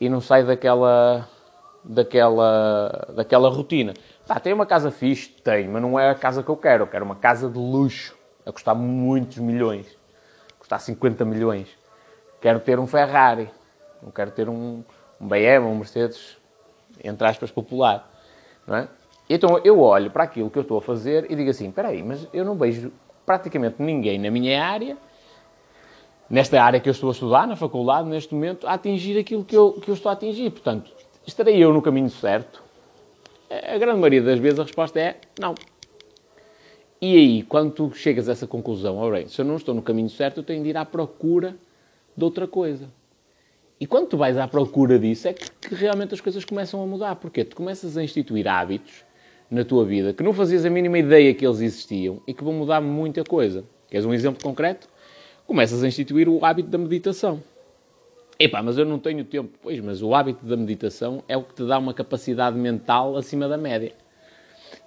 e 0.00 0.08
não 0.08 0.20
sai 0.20 0.44
daquela, 0.44 1.28
daquela, 1.84 3.08
daquela 3.14 3.50
rotina. 3.50 3.92
Tem 4.42 4.54
uma 4.54 4.64
casa 4.64 4.90
fixe? 4.90 5.28
Tem, 5.28 5.68
mas 5.68 5.82
não 5.82 5.98
é 5.98 6.08
a 6.08 6.14
casa 6.14 6.42
que 6.42 6.48
eu 6.48 6.56
quero. 6.56 6.84
Eu 6.84 6.86
quero 6.86 7.04
uma 7.04 7.16
casa 7.16 7.50
de 7.50 7.58
luxo, 7.58 8.16
a 8.46 8.52
custar 8.52 8.76
muitos 8.76 9.36
milhões. 9.38 9.97
Custar 10.68 10.80
50 10.80 11.24
milhões. 11.24 11.66
Quero 12.42 12.60
ter 12.60 12.78
um 12.78 12.86
Ferrari. 12.86 13.48
Não 14.02 14.10
quero 14.10 14.30
ter 14.30 14.50
um, 14.50 14.84
um 15.18 15.26
BM, 15.26 15.64
um 15.64 15.74
Mercedes, 15.74 16.36
entre 17.02 17.26
aspas, 17.26 17.50
popular. 17.50 18.06
Não 18.66 18.76
é? 18.76 18.88
Então 19.30 19.58
eu 19.64 19.80
olho 19.80 20.10
para 20.10 20.24
aquilo 20.24 20.50
que 20.50 20.58
eu 20.58 20.62
estou 20.62 20.76
a 20.76 20.82
fazer 20.82 21.30
e 21.30 21.34
digo 21.34 21.48
assim: 21.48 21.68
espera 21.68 21.88
aí, 21.88 22.02
mas 22.02 22.28
eu 22.34 22.44
não 22.44 22.54
vejo 22.54 22.92
praticamente 23.24 23.82
ninguém 23.82 24.18
na 24.18 24.30
minha 24.30 24.62
área 24.62 24.98
nesta 26.28 26.62
área 26.62 26.78
que 26.78 26.88
eu 26.88 26.92
estou 26.92 27.08
a 27.08 27.12
estudar, 27.12 27.46
na 27.46 27.56
faculdade, 27.56 28.06
neste 28.06 28.34
momento, 28.34 28.66
a 28.66 28.74
atingir 28.74 29.18
aquilo 29.18 29.42
que 29.42 29.56
eu, 29.56 29.72
que 29.72 29.88
eu 29.88 29.94
estou 29.94 30.10
a 30.10 30.12
atingir. 30.12 30.50
Portanto, 30.50 30.92
estarei 31.26 31.56
eu 31.56 31.72
no 31.72 31.80
caminho 31.80 32.10
certo? 32.10 32.62
A 33.50 33.78
grande 33.78 33.98
maioria 33.98 34.20
das 34.20 34.38
vezes 34.38 34.60
a 34.60 34.64
resposta 34.64 35.00
é 35.00 35.16
não. 35.40 35.54
E 37.00 37.16
aí, 37.16 37.42
quando 37.42 37.72
tu 37.72 37.92
chegas 37.94 38.28
a 38.28 38.32
essa 38.32 38.46
conclusão, 38.46 39.10
bem, 39.10 39.28
se 39.28 39.40
eu 39.40 39.44
não 39.44 39.56
estou 39.56 39.74
no 39.74 39.82
caminho 39.82 40.10
certo, 40.10 40.38
eu 40.38 40.42
tenho 40.42 40.62
de 40.62 40.70
ir 40.70 40.76
à 40.76 40.84
procura 40.84 41.56
de 42.16 42.24
outra 42.24 42.46
coisa. 42.46 42.88
E 43.80 43.86
quando 43.86 44.08
tu 44.08 44.16
vais 44.16 44.36
à 44.36 44.48
procura 44.48 44.98
disso, 44.98 45.28
é 45.28 45.32
que, 45.32 45.48
que 45.50 45.74
realmente 45.74 46.12
as 46.12 46.20
coisas 46.20 46.44
começam 46.44 46.82
a 46.82 46.86
mudar. 46.86 47.14
Porque 47.16 47.44
tu 47.44 47.54
começas 47.54 47.96
a 47.96 48.02
instituir 48.02 48.48
hábitos 48.48 49.04
na 49.48 49.64
tua 49.64 49.84
vida 49.84 50.12
que 50.12 50.22
não 50.22 50.32
fazias 50.32 50.64
a 50.64 50.70
mínima 50.70 50.98
ideia 50.98 51.32
que 51.32 51.46
eles 51.46 51.60
existiam 51.60 52.20
e 52.26 52.34
que 52.34 52.42
vão 52.42 52.52
mudar 52.52 52.80
muita 52.80 53.22
coisa. 53.22 53.64
Queres 53.88 54.04
um 54.04 54.12
exemplo 54.12 54.42
concreto? 54.42 54.88
começas 55.48 55.82
a 55.82 55.88
instituir 55.88 56.28
o 56.28 56.44
hábito 56.44 56.68
da 56.68 56.76
meditação. 56.76 57.42
Epá, 58.38 58.62
mas 58.62 58.76
eu 58.76 58.84
não 58.84 58.98
tenho 58.98 59.24
tempo. 59.24 59.58
Pois, 59.62 59.80
mas 59.80 60.02
o 60.02 60.14
hábito 60.14 60.44
da 60.44 60.58
meditação 60.58 61.24
é 61.26 61.38
o 61.38 61.42
que 61.42 61.54
te 61.54 61.66
dá 61.66 61.78
uma 61.78 61.94
capacidade 61.94 62.56
mental 62.56 63.16
acima 63.16 63.48
da 63.48 63.56
média. 63.56 63.92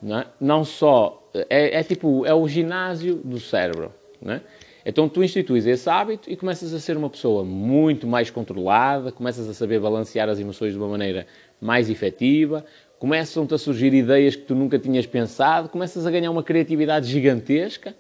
Não, 0.02 0.20
é? 0.20 0.28
não 0.40 0.64
só... 0.64 1.30
É, 1.50 1.80
é, 1.80 1.84
tipo, 1.84 2.26
é 2.26 2.34
o 2.34 2.48
ginásio 2.48 3.16
do 3.16 3.40
cérebro, 3.40 3.94
não 4.22 4.34
é? 4.34 4.42
Então 4.86 5.08
tu 5.08 5.24
instituis 5.24 5.68
esse 5.68 5.90
hábito 5.90 6.30
e 6.30 6.36
começas 6.36 6.74
a 6.74 6.80
ser 6.80 6.98
uma 6.98 7.10
pessoa 7.10 7.44
muito 7.44 8.08
mais 8.08 8.30
controlada, 8.30 9.12
começas 9.12 9.48
a 9.48 9.54
saber 9.54 9.80
balancear 9.80 10.28
as 10.28 10.40
emoções 10.40 10.74
de 10.74 10.78
uma 10.80 10.88
maneira 10.88 11.28
mais 11.62 11.90
efetiva, 11.90 12.66
começam-te 12.98 13.54
a 13.54 13.58
surgir 13.58 13.94
ideias 13.94 14.36
que 14.36 14.44
tu 14.44 14.56
nunca 14.56 14.80
tinhas 14.80 15.06
pensado, 15.06 15.70
começas 15.70 16.06
a 16.06 16.12
ganhar 16.12 16.32
uma 16.32 16.44
criatividade 16.44 17.08
gigantesca 17.08 17.96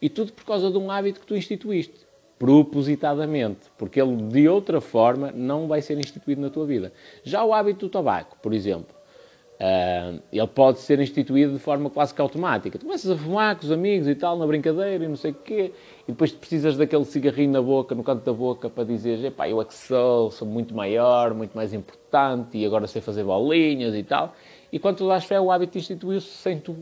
e 0.00 0.08
tudo 0.08 0.32
por 0.32 0.44
causa 0.44 0.70
de 0.70 0.78
um 0.78 0.90
hábito 0.90 1.20
que 1.20 1.26
tu 1.26 1.36
instituíste 1.36 2.06
propositadamente, 2.38 3.60
porque 3.78 4.00
ele 4.00 4.16
de 4.16 4.48
outra 4.48 4.80
forma 4.80 5.30
não 5.30 5.68
vai 5.68 5.80
ser 5.80 5.98
instituído 5.98 6.40
na 6.40 6.50
tua 6.50 6.66
vida. 6.66 6.92
Já 7.22 7.44
o 7.44 7.54
hábito 7.54 7.86
do 7.86 7.88
tabaco, 7.88 8.36
por 8.42 8.52
exemplo, 8.52 8.96
uh, 9.62 10.20
ele 10.32 10.46
pode 10.48 10.80
ser 10.80 11.00
instituído 11.00 11.52
de 11.52 11.58
forma 11.60 11.88
quase 11.88 12.12
que 12.12 12.20
automática. 12.20 12.78
Tu 12.78 12.84
começas 12.84 13.10
a 13.10 13.16
fumar 13.16 13.54
com 13.56 13.64
os 13.64 13.70
amigos 13.70 14.08
e 14.08 14.14
tal, 14.14 14.36
na 14.36 14.46
brincadeira 14.46 15.04
e 15.04 15.08
não 15.08 15.16
sei 15.16 15.30
o 15.30 15.34
quê, 15.34 15.72
e 16.06 16.12
depois 16.12 16.32
precisas 16.32 16.76
daquele 16.76 17.04
cigarrinho 17.04 17.52
na 17.52 17.62
boca, 17.62 17.94
no 17.94 18.02
canto 18.02 18.24
da 18.24 18.32
boca, 18.32 18.68
para 18.68 18.84
dizer, 18.84 19.24
epá, 19.24 19.48
eu 19.48 19.60
é 19.62 19.64
que 19.64 19.74
sou, 19.74 20.30
sou 20.32 20.46
muito 20.48 20.74
maior, 20.74 21.32
muito 21.32 21.54
mais 21.54 21.72
importante, 21.72 22.58
e 22.58 22.66
agora 22.66 22.86
sei 22.88 23.00
fazer 23.00 23.22
bolinhas 23.22 23.94
e 23.94 24.02
tal. 24.02 24.34
E 24.72 24.78
quando 24.78 24.96
tu 24.96 25.08
dás 25.08 25.24
fé, 25.24 25.40
o 25.40 25.50
hábito 25.50 25.78
instituiu-se 25.78 26.26
sem 26.26 26.58
tu, 26.58 26.76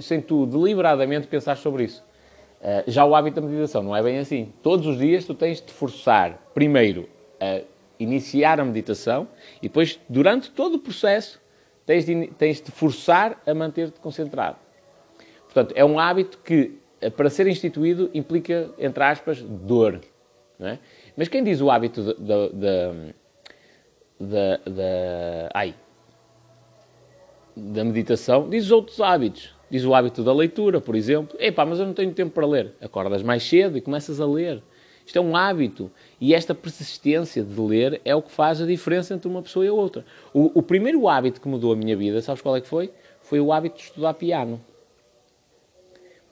sem 0.00 0.20
tu 0.20 0.46
deliberadamente 0.46 1.28
pensar 1.28 1.56
sobre 1.56 1.84
isso. 1.84 2.04
Eh, 2.62 2.84
já 2.88 3.04
o 3.04 3.14
hábito 3.14 3.40
da 3.40 3.46
meditação 3.46 3.82
não 3.82 3.94
é 3.94 4.02
bem 4.02 4.18
assim. 4.18 4.52
Todos 4.62 4.86
os 4.86 4.98
dias 4.98 5.24
tu 5.24 5.34
tens 5.34 5.60
de 5.60 5.72
forçar, 5.72 6.50
primeiro, 6.54 7.08
a 7.38 7.60
iniciar 7.98 8.58
a 8.58 8.64
meditação 8.64 9.28
e 9.58 9.68
depois, 9.68 10.00
durante 10.08 10.50
todo 10.50 10.74
o 10.74 10.78
processo, 10.78 11.40
tens 11.86 12.04
de, 12.04 12.26
tens 12.36 12.60
de 12.60 12.70
forçar 12.70 13.40
a 13.46 13.54
manter-te 13.54 14.00
concentrado. 14.00 14.56
Portanto, 15.44 15.72
é 15.74 15.84
um 15.84 15.98
hábito 15.98 16.38
que, 16.44 16.78
eh, 17.00 17.08
para 17.08 17.30
ser 17.30 17.46
instituído, 17.46 18.10
implica, 18.12 18.70
entre 18.78 19.02
aspas, 19.04 19.40
dor. 19.40 20.00
É? 20.60 20.78
Mas 21.16 21.28
quem 21.28 21.44
diz 21.44 21.60
o 21.60 21.70
hábito 21.70 22.02
da, 22.14 22.48
da, 24.18 24.56
da, 24.56 25.50
ai, 25.54 25.74
da 27.56 27.84
meditação, 27.84 28.48
diz 28.48 28.70
outros 28.70 29.00
hábitos. 29.00 29.54
Diz 29.70 29.84
o 29.84 29.94
hábito 29.94 30.22
da 30.22 30.32
leitura, 30.32 30.80
por 30.80 30.94
exemplo. 30.94 31.36
Epá, 31.40 31.64
mas 31.64 31.78
eu 31.78 31.86
não 31.86 31.94
tenho 31.94 32.12
tempo 32.12 32.32
para 32.32 32.46
ler. 32.46 32.74
Acordas 32.80 33.22
mais 33.22 33.42
cedo 33.42 33.76
e 33.76 33.80
começas 33.80 34.20
a 34.20 34.26
ler. 34.26 34.62
Isto 35.06 35.18
é 35.18 35.20
um 35.20 35.36
hábito. 35.36 35.90
E 36.20 36.34
esta 36.34 36.52
persistência 36.52 37.44
de 37.44 37.60
ler 37.60 38.00
é 38.04 38.14
o 38.14 38.20
que 38.20 38.32
faz 38.32 38.60
a 38.60 38.66
diferença 38.66 39.14
entre 39.14 39.28
uma 39.28 39.40
pessoa 39.40 39.64
e 39.64 39.68
a 39.68 39.72
outra. 39.72 40.04
O, 40.34 40.58
o 40.58 40.62
primeiro 40.62 41.08
hábito 41.08 41.40
que 41.40 41.46
mudou 41.46 41.72
a 41.72 41.76
minha 41.76 41.96
vida, 41.96 42.20
sabes 42.20 42.42
qual 42.42 42.56
é 42.56 42.60
que 42.60 42.66
foi? 42.66 42.90
Foi 43.22 43.38
o 43.38 43.52
hábito 43.52 43.76
de 43.76 43.84
estudar 43.84 44.14
piano. 44.14 44.60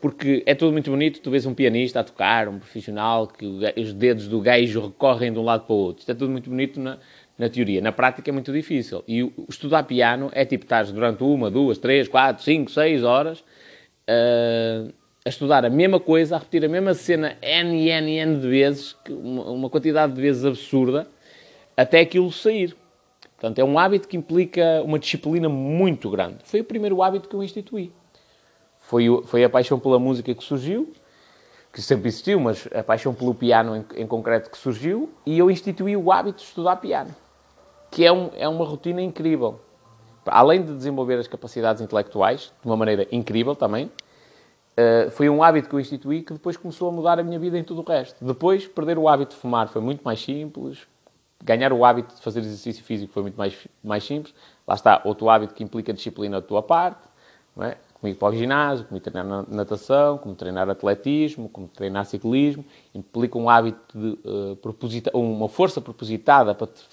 Porque 0.00 0.42
é 0.44 0.54
tudo 0.54 0.72
muito 0.72 0.90
bonito, 0.90 1.20
tu 1.20 1.30
vês 1.30 1.46
um 1.46 1.54
pianista 1.54 2.00
a 2.00 2.04
tocar, 2.04 2.46
um 2.48 2.58
profissional, 2.58 3.26
que 3.26 3.46
os 3.46 3.94
dedos 3.94 4.28
do 4.28 4.40
gajo 4.40 4.88
recorrem 4.88 5.32
de 5.32 5.38
um 5.38 5.44
lado 5.44 5.64
para 5.64 5.72
o 5.72 5.78
outro. 5.78 6.00
Isto 6.00 6.10
é 6.10 6.14
tudo 6.14 6.30
muito 6.30 6.50
bonito 6.50 6.78
na, 6.78 6.98
na 7.38 7.48
teoria. 7.48 7.80
Na 7.80 7.92
prática 7.92 8.28
é 8.28 8.32
muito 8.32 8.52
difícil. 8.52 9.02
E 9.08 9.22
o, 9.22 9.32
estudar 9.48 9.84
piano 9.84 10.30
é 10.34 10.44
tipo 10.44 10.64
estar 10.64 10.84
durante 10.86 11.22
uma, 11.22 11.50
duas, 11.50 11.78
três, 11.78 12.06
quatro, 12.08 12.42
cinco, 12.42 12.70
seis 12.70 13.02
horas 13.02 13.38
uh, 14.08 14.92
a 15.24 15.28
estudar 15.28 15.64
a 15.64 15.70
mesma 15.70 15.98
coisa, 15.98 16.36
a 16.36 16.38
repetir 16.38 16.64
a 16.64 16.68
mesma 16.68 16.92
cena 16.94 17.36
N, 17.40 17.88
N, 17.88 18.16
N 18.18 18.40
de 18.40 18.48
vezes, 18.48 18.96
uma 19.08 19.70
quantidade 19.70 20.12
de 20.12 20.20
vezes 20.20 20.44
absurda, 20.44 21.06
até 21.76 22.00
aquilo 22.00 22.30
sair. 22.30 22.76
Portanto, 23.36 23.58
é 23.58 23.64
um 23.64 23.78
hábito 23.78 24.06
que 24.06 24.16
implica 24.16 24.82
uma 24.84 24.98
disciplina 24.98 25.48
muito 25.48 26.10
grande. 26.10 26.38
Foi 26.44 26.60
o 26.60 26.64
primeiro 26.64 27.02
hábito 27.02 27.28
que 27.28 27.34
eu 27.34 27.42
instituí. 27.42 27.92
Foi, 28.78 29.06
foi 29.24 29.44
a 29.44 29.48
paixão 29.48 29.78
pela 29.78 29.98
música 29.98 30.34
que 30.34 30.44
surgiu, 30.44 30.92
que 31.72 31.80
sempre 31.80 32.08
existiu, 32.08 32.38
mas 32.38 32.68
a 32.74 32.82
paixão 32.82 33.14
pelo 33.14 33.34
piano 33.34 33.76
em, 33.76 34.02
em 34.02 34.06
concreto 34.06 34.50
que 34.50 34.58
surgiu, 34.58 35.10
e 35.24 35.38
eu 35.38 35.50
instituí 35.50 35.96
o 35.96 36.12
hábito 36.12 36.38
de 36.38 36.44
estudar 36.44 36.76
piano 36.76 37.14
que 37.94 38.04
é, 38.04 38.12
um, 38.12 38.30
é 38.36 38.48
uma 38.48 38.64
rotina 38.64 39.00
incrível. 39.00 39.60
Além 40.26 40.64
de 40.64 40.74
desenvolver 40.74 41.14
as 41.14 41.28
capacidades 41.28 41.80
intelectuais, 41.80 42.52
de 42.60 42.68
uma 42.68 42.76
maneira 42.76 43.06
incrível 43.12 43.54
também, 43.54 43.88
uh, 44.78 45.10
foi 45.10 45.28
um 45.28 45.42
hábito 45.42 45.68
que 45.68 45.74
eu 45.74 45.80
instituí 45.80 46.22
que 46.22 46.32
depois 46.32 46.56
começou 46.56 46.88
a 46.88 46.92
mudar 46.92 47.18
a 47.18 47.22
minha 47.22 47.38
vida 47.38 47.58
em 47.58 47.64
tudo 47.64 47.80
o 47.80 47.84
resto. 47.84 48.24
Depois, 48.24 48.66
perder 48.66 48.98
o 48.98 49.08
hábito 49.08 49.34
de 49.34 49.40
fumar 49.40 49.68
foi 49.68 49.80
muito 49.80 50.02
mais 50.02 50.20
simples, 50.20 50.86
ganhar 51.42 51.72
o 51.72 51.84
hábito 51.84 52.14
de 52.14 52.20
fazer 52.20 52.40
exercício 52.40 52.82
físico 52.82 53.12
foi 53.12 53.22
muito 53.22 53.36
mais, 53.36 53.68
mais 53.82 54.04
simples. 54.04 54.34
Lá 54.66 54.74
está, 54.74 55.02
outro 55.04 55.28
hábito 55.28 55.54
que 55.54 55.62
implica 55.62 55.92
disciplina 55.92 56.40
da 56.40 56.46
tua 56.46 56.62
parte, 56.62 57.02
não 57.54 57.64
é? 57.64 57.76
como 58.00 58.12
ir 58.12 58.16
para 58.16 58.34
o 58.34 58.36
ginásio, 58.36 58.84
como 58.86 59.00
treinar 59.00 59.46
natação, 59.48 60.18
como 60.18 60.34
treinar 60.34 60.68
atletismo, 60.68 61.48
como 61.48 61.68
treinar 61.68 62.04
ciclismo, 62.04 62.64
implica 62.94 63.38
um 63.38 63.48
hábito 63.48 63.98
de 63.98 65.08
uh, 65.10 65.18
uma 65.18 65.48
força 65.48 65.80
propositada 65.80 66.54
para 66.54 66.66
te 66.66 66.84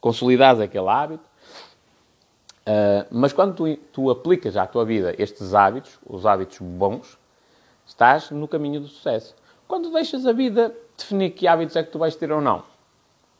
consolidares 0.00 0.60
aquele 0.60 0.88
hábito. 0.88 1.29
Uh, 2.70 3.04
mas 3.10 3.32
quando 3.32 3.54
tu, 3.56 3.76
tu, 3.92 4.10
aplicas 4.10 4.56
à 4.56 4.64
tua 4.64 4.84
vida 4.84 5.12
estes 5.18 5.54
hábitos, 5.54 5.98
os 6.06 6.24
hábitos 6.24 6.58
bons, 6.60 7.18
estás 7.84 8.30
no 8.30 8.46
caminho 8.46 8.80
do 8.80 8.86
sucesso. 8.86 9.34
Quando 9.66 9.90
deixas 9.90 10.24
a 10.24 10.32
vida 10.32 10.72
definir 10.96 11.30
que 11.30 11.48
hábitos 11.48 11.74
é 11.74 11.82
que 11.82 11.90
tu 11.90 11.98
vais 11.98 12.14
ter 12.14 12.30
ou 12.30 12.40
não, 12.40 12.62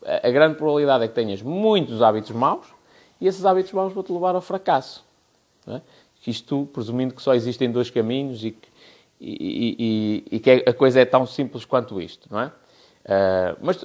a, 0.05 0.27
a 0.27 0.31
grande 0.31 0.55
probabilidade 0.55 1.05
é 1.05 1.07
que 1.07 1.13
tenhas 1.13 1.41
muitos 1.41 2.01
hábitos 2.01 2.31
maus 2.31 2.65
e 3.21 3.27
esses 3.27 3.45
hábitos 3.45 3.71
maus 3.71 3.93
vão-te 3.93 4.11
levar 4.11 4.35
ao 4.35 4.41
fracasso. 4.41 5.05
É? 5.65 5.79
Isto, 6.27 6.67
presumindo 6.73 7.13
que 7.13 7.21
só 7.21 7.33
existem 7.33 7.71
dois 7.71 7.89
caminhos 7.89 8.43
e 8.43 8.51
que, 8.51 8.67
e, 9.21 10.25
e, 10.29 10.35
e 10.35 10.39
que 10.39 10.63
a 10.67 10.73
coisa 10.73 10.99
é 10.99 11.05
tão 11.05 11.25
simples 11.25 11.63
quanto 11.63 12.01
isto, 12.01 12.27
não 12.29 12.41
é? 12.41 12.51
Uh, 13.03 13.57
mas, 13.61 13.77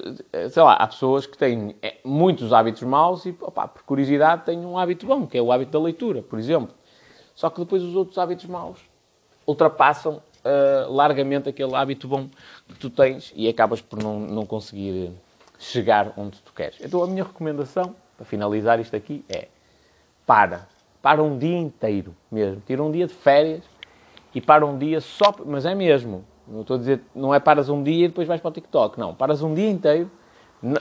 sei 0.50 0.62
lá, 0.62 0.74
há 0.74 0.86
pessoas 0.86 1.26
que 1.26 1.38
têm 1.38 1.74
eh, 1.82 1.96
muitos 2.04 2.52
hábitos 2.52 2.82
maus 2.82 3.24
e, 3.24 3.34
opa, 3.40 3.66
por 3.66 3.82
curiosidade, 3.82 4.44
têm 4.44 4.64
um 4.64 4.78
hábito 4.78 5.06
bom, 5.06 5.26
que 5.26 5.38
é 5.38 5.42
o 5.42 5.50
hábito 5.50 5.72
da 5.72 5.80
leitura, 5.82 6.22
por 6.22 6.38
exemplo. 6.38 6.74
Só 7.34 7.48
que 7.50 7.60
depois 7.60 7.82
os 7.82 7.94
outros 7.94 8.18
hábitos 8.18 8.46
maus 8.46 8.78
ultrapassam 9.46 10.16
uh, 10.16 10.92
largamente 10.92 11.48
aquele 11.48 11.74
hábito 11.74 12.06
bom 12.08 12.28
que 12.68 12.74
tu 12.78 12.90
tens 12.90 13.32
e 13.34 13.48
acabas 13.48 13.80
por 13.80 14.02
não, 14.02 14.20
não 14.20 14.44
conseguir 14.44 15.12
chegar 15.58 16.12
onde 16.16 16.40
tu 16.42 16.52
queres. 16.52 16.78
Então, 16.82 17.02
a 17.02 17.06
minha 17.06 17.24
recomendação, 17.24 17.94
para 18.16 18.26
finalizar 18.26 18.78
isto 18.80 18.94
aqui, 18.94 19.24
é 19.28 19.48
para. 20.26 20.68
Para 21.00 21.22
um 21.22 21.38
dia 21.38 21.56
inteiro 21.56 22.14
mesmo. 22.30 22.62
Tira 22.66 22.82
um 22.82 22.90
dia 22.90 23.06
de 23.06 23.14
férias 23.14 23.62
e 24.34 24.40
para 24.40 24.66
um 24.66 24.76
dia 24.76 25.00
só... 25.00 25.34
Mas 25.44 25.64
é 25.64 25.74
mesmo 25.74 26.24
não 26.48 26.60
estou 26.60 26.76
a 26.76 26.78
dizer, 26.78 27.02
não 27.14 27.34
é 27.34 27.40
paras 27.40 27.68
um 27.68 27.82
dia 27.82 28.04
e 28.04 28.08
depois 28.08 28.28
vais 28.28 28.40
para 28.40 28.48
o 28.48 28.52
TikTok. 28.52 28.98
Não, 28.98 29.14
paras 29.14 29.42
um 29.42 29.52
dia 29.54 29.68
inteiro, 29.68 30.10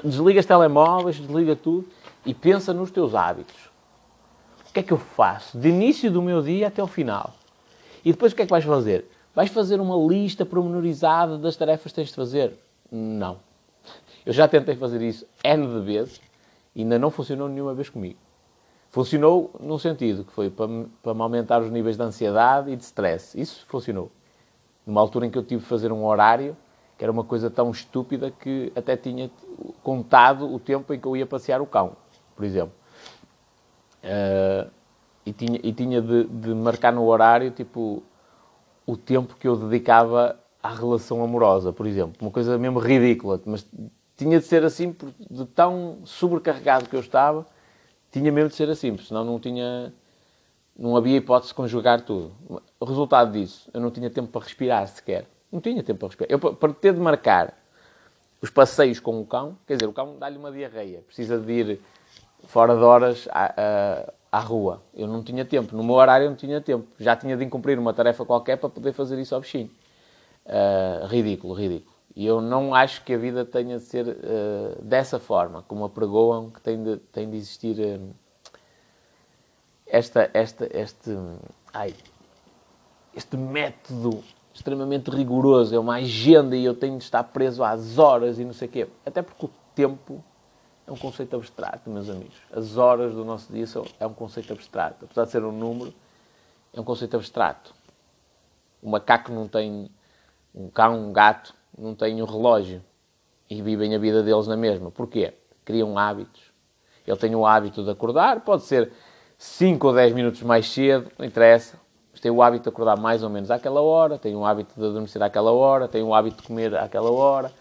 desligas 0.04 0.46
telemóveis, 0.46 1.18
desliga 1.18 1.56
tudo 1.56 1.88
e 2.26 2.34
pensa 2.34 2.74
nos 2.74 2.92
teus 2.92 3.16
hábitos. 3.16 3.70
O 4.70 4.74
que 4.74 4.80
é 4.80 4.84
que 4.84 4.94
eu 4.94 4.98
faço 4.98 5.58
de 5.58 5.70
início 5.70 6.12
do 6.12 6.22
meu 6.22 6.42
dia 6.42 6.68
até 6.68 6.84
o 6.84 6.88
final? 6.88 7.34
E 8.04 8.12
depois 8.12 8.34
o 8.34 8.36
que 8.36 8.42
é 8.42 8.46
que 8.46 8.52
vais 8.52 8.64
fazer? 8.64 9.10
Vais 9.34 9.50
fazer 9.50 9.80
uma 9.80 9.96
lista 9.96 10.46
pormenorizada 10.46 11.38
das 11.38 11.56
tarefas 11.56 11.92
que 11.92 11.96
tens 11.96 12.10
de 12.10 12.16
fazer? 12.16 12.58
Não. 12.92 13.38
Eu 14.26 14.34
já 14.34 14.48
tentei 14.48 14.76
fazer 14.76 15.02
isso 15.02 15.26
N 15.44 15.68
de 15.68 15.86
vezes 15.86 16.22
e 16.76 16.82
ainda 16.82 17.00
não 17.00 17.10
funcionou 17.10 17.48
nenhuma 17.50 17.74
vez 17.74 17.90
comigo. 17.90 18.20
Funcionou 18.90 19.52
num 19.60 19.78
sentido 19.78 20.24
que 20.24 20.32
foi 20.32 20.50
para 20.50 20.68
me 20.68 21.22
aumentar 21.22 21.62
os 21.62 21.70
níveis 21.70 21.98
de 21.98 22.04
ansiedade 22.04 22.72
e 22.72 22.76
de 22.76 22.84
stress. 22.84 23.40
Isso 23.40 23.66
funcionou 23.68 24.12
numa 24.86 25.02
altura 25.02 25.26
em 25.26 25.30
que 25.30 25.38
eu 25.38 25.44
tive 25.44 25.62
de 25.62 25.68
fazer 25.68 25.92
um 25.92 26.06
horário, 26.06 26.56
que 26.98 27.04
era 27.04 27.12
uma 27.12 27.24
coisa 27.24 27.50
tão 27.50 27.72
estúpida 27.72 28.32
que 28.32 28.72
até 28.76 28.96
tinha 28.96 29.30
contado 29.84 30.54
o 30.54 30.60
tempo 30.60 30.94
em 30.94 31.00
que 31.00 31.06
eu 31.06 31.16
ia 31.16 31.26
passear 31.26 31.62
o 31.62 31.66
cão, 31.66 31.98
por 32.36 32.46
exemplo. 32.46 32.74
Uh, 34.04 34.70
e 35.26 35.34
tinha, 35.34 35.60
e 35.64 35.74
tinha 35.74 36.02
de, 36.02 36.26
de, 36.26 36.54
marcar 36.54 36.94
no 36.94 37.04
horário, 37.06 37.50
tipo, 37.52 38.04
o 38.86 38.96
tempo 38.96 39.36
que 39.36 39.48
eu 39.48 39.56
dedicava 39.56 40.40
à 40.62 40.74
relação 40.74 41.24
amorosa, 41.24 41.74
por 41.74 41.88
exemplo. 41.88 42.16
Uma 42.22 42.32
coisa 42.32 42.58
mesmo 42.58 42.80
ridícula, 42.80 43.42
mas 43.46 43.68
tinha 44.16 44.40
de 44.40 44.46
ser 44.46 44.64
assim, 44.64 44.96
de 45.30 45.46
tão 45.48 46.00
sobrecarregado 46.06 46.88
que 46.88 46.96
eu 46.96 47.00
estava, 47.00 47.46
tinha 48.12 48.32
mesmo 48.32 48.50
de 48.50 48.56
ser 48.56 48.70
assim, 48.70 48.92
porque 48.92 49.08
senão 49.08 49.26
não 49.26 49.40
tinha 49.40 49.92
não 50.78 50.96
havia 50.98 51.18
hipótese 51.18 51.50
de 51.50 51.56
conjugar 51.56 52.02
tudo. 52.02 52.34
O 52.80 52.86
resultado 52.86 53.32
disso, 53.32 53.70
eu 53.74 53.80
não 53.80 53.90
tinha 53.90 54.10
tempo 54.10 54.28
para 54.28 54.42
respirar 54.42 54.88
sequer. 54.88 55.26
Não 55.52 55.62
tinha 55.62 55.82
tempo 55.82 56.00
para 56.00 56.08
respirar. 56.10 56.32
Eu, 56.32 56.40
para 56.40 56.74
ter 56.74 56.94
de 56.94 57.00
marcar 57.00 57.54
os 58.42 58.50
passeios 58.50 59.00
com 59.00 59.20
o 59.20 59.26
cão, 59.26 59.58
quer 59.66 59.76
dizer, 59.76 59.88
o 59.88 59.94
cão 59.94 60.18
dá-lhe 60.20 60.38
uma 60.38 60.52
diarreia, 60.52 61.02
precisa 61.02 61.40
de 61.40 61.52
ir 61.52 61.82
fora 62.48 62.76
de 62.76 62.84
horas 62.84 63.28
à, 63.32 63.54
à, 63.58 64.14
à, 64.38 64.40
rua. 64.40 64.84
Eu 64.94 65.08
não 65.08 65.24
tinha 65.24 65.46
tempo. 65.46 65.76
No 65.76 65.84
meu 65.84 65.96
horário 65.96 66.26
eu 66.26 66.30
não 66.30 66.38
tinha 66.38 66.60
tempo. 66.60 66.86
Já 67.00 67.16
tinha 67.16 67.36
de 67.38 67.44
incumprir 67.44 67.80
uma 67.80 67.94
tarefa 67.94 68.26
qualquer 68.26 68.58
para 68.58 68.70
poder 68.70 68.94
fazer 68.94 69.18
isso 69.20 69.34
ao 69.34 69.42
bichinho. 69.42 69.72
Uh, 70.46 71.08
ridículo, 71.08 71.54
ridículo. 71.54 71.96
E 72.16 72.26
eu 72.26 72.40
não 72.40 72.74
acho 72.74 73.04
que 73.04 73.14
a 73.14 73.18
vida 73.18 73.44
tenha 73.44 73.78
de 73.78 73.84
ser 73.84 74.08
uh, 74.08 74.82
dessa 74.82 75.20
forma, 75.20 75.64
como 75.64 75.84
apregoam 75.84 76.50
que 76.50 76.62
tem 76.62 76.82
de, 76.82 76.98
tem 76.98 77.30
de 77.30 77.36
existir 77.36 77.78
uh, 77.80 78.16
esta, 79.86 80.30
esta, 80.34 80.68
este, 80.78 81.12
ai, 81.74 81.94
este 83.16 83.38
método 83.38 84.24
extremamente 84.54 85.12
rigoroso, 85.12 85.76
é 85.76 85.80
uma 85.80 85.96
agenda 85.96 86.56
e 86.56 86.64
eu 86.64 86.74
tenho 86.74 86.98
de 86.98 87.04
estar 87.04 87.24
preso 87.26 87.64
às 87.64 87.98
horas 87.98 88.40
e 88.40 88.46
não 88.46 88.54
sei 88.54 88.68
o 88.68 88.72
quê. 88.72 88.88
Até 89.06 89.22
porque 89.22 89.46
o 89.46 89.50
tempo 89.76 90.24
é 90.88 90.92
um 90.92 90.96
conceito 90.96 91.36
abstrato, 91.36 91.90
meus 91.90 92.10
amigos. 92.10 92.38
As 92.52 92.78
horas 92.78 93.14
do 93.14 93.26
nosso 93.26 93.52
dia 93.52 93.68
são, 93.68 93.86
é 94.00 94.08
um 94.08 94.14
conceito 94.14 94.54
abstrato. 94.54 95.06
Apesar 95.06 95.26
de 95.26 95.32
ser 95.32 95.44
um 95.44 95.52
número, 95.52 95.94
é 96.74 96.80
um 96.80 96.84
conceito 96.84 97.18
abstrato. 97.18 97.74
O 98.82 98.90
macaco 98.90 99.32
não 99.32 99.48
tem 99.48 99.90
um 100.54 100.70
cão, 100.70 101.10
um 101.10 101.12
gato, 101.12 101.54
não 101.78 101.94
têm 101.94 102.22
um 102.22 102.26
relógio 102.26 102.82
e 103.50 103.62
vivem 103.62 103.94
a 103.94 103.98
vida 103.98 104.24
deles 104.24 104.48
na 104.48 104.56
mesma. 104.56 104.90
Porquê? 104.90 105.34
Criam 105.66 105.98
hábitos. 105.98 106.42
Ele 107.06 107.18
tem 107.18 107.36
o 107.36 107.46
hábito 107.46 107.84
de 107.84 107.90
acordar, 107.90 108.42
pode 108.42 108.64
ser 108.64 108.92
5 109.46 109.88
ou 109.88 109.94
10 109.94 110.14
minutos 110.14 110.42
mais 110.42 110.70
cedo, 110.70 111.10
não 111.18 111.26
interessa. 111.26 111.78
Mas 112.12 112.20
tem 112.20 112.32
o 112.32 112.42
hábito 112.42 112.64
de 112.64 112.70
acordar 112.70 112.98
mais 112.98 113.24
ou 113.24 113.30
menos 113.30 113.52
àquela 113.52 113.82
hora, 113.82 114.18
tem 114.18 114.36
o 114.36 114.46
hábito 114.46 114.74
de 114.76 114.86
adormecer 114.86 115.22
àquela 115.22 115.52
hora, 115.52 115.88
tem 115.88 116.02
o 116.02 116.14
hábito 116.14 116.42
de 116.42 116.48
comer 116.48 116.76
àquela 116.76 117.12
hora, 117.12 117.52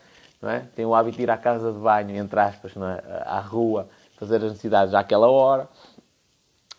não 0.40 0.50
é? 0.50 0.60
tem 0.74 0.84
o 0.86 0.94
hábito 0.94 1.18
de 1.18 1.22
ir 1.24 1.30
à 1.30 1.36
casa 1.36 1.72
de 1.72 1.78
banho, 1.78 2.16
entre 2.16 2.40
aspas, 2.40 2.72
é? 2.76 3.22
à 3.26 3.38
rua, 3.38 3.88
fazer 4.16 4.36
as 4.36 4.44
necessidades 4.44 4.94
àquela 4.94 5.28
hora. 5.28 5.68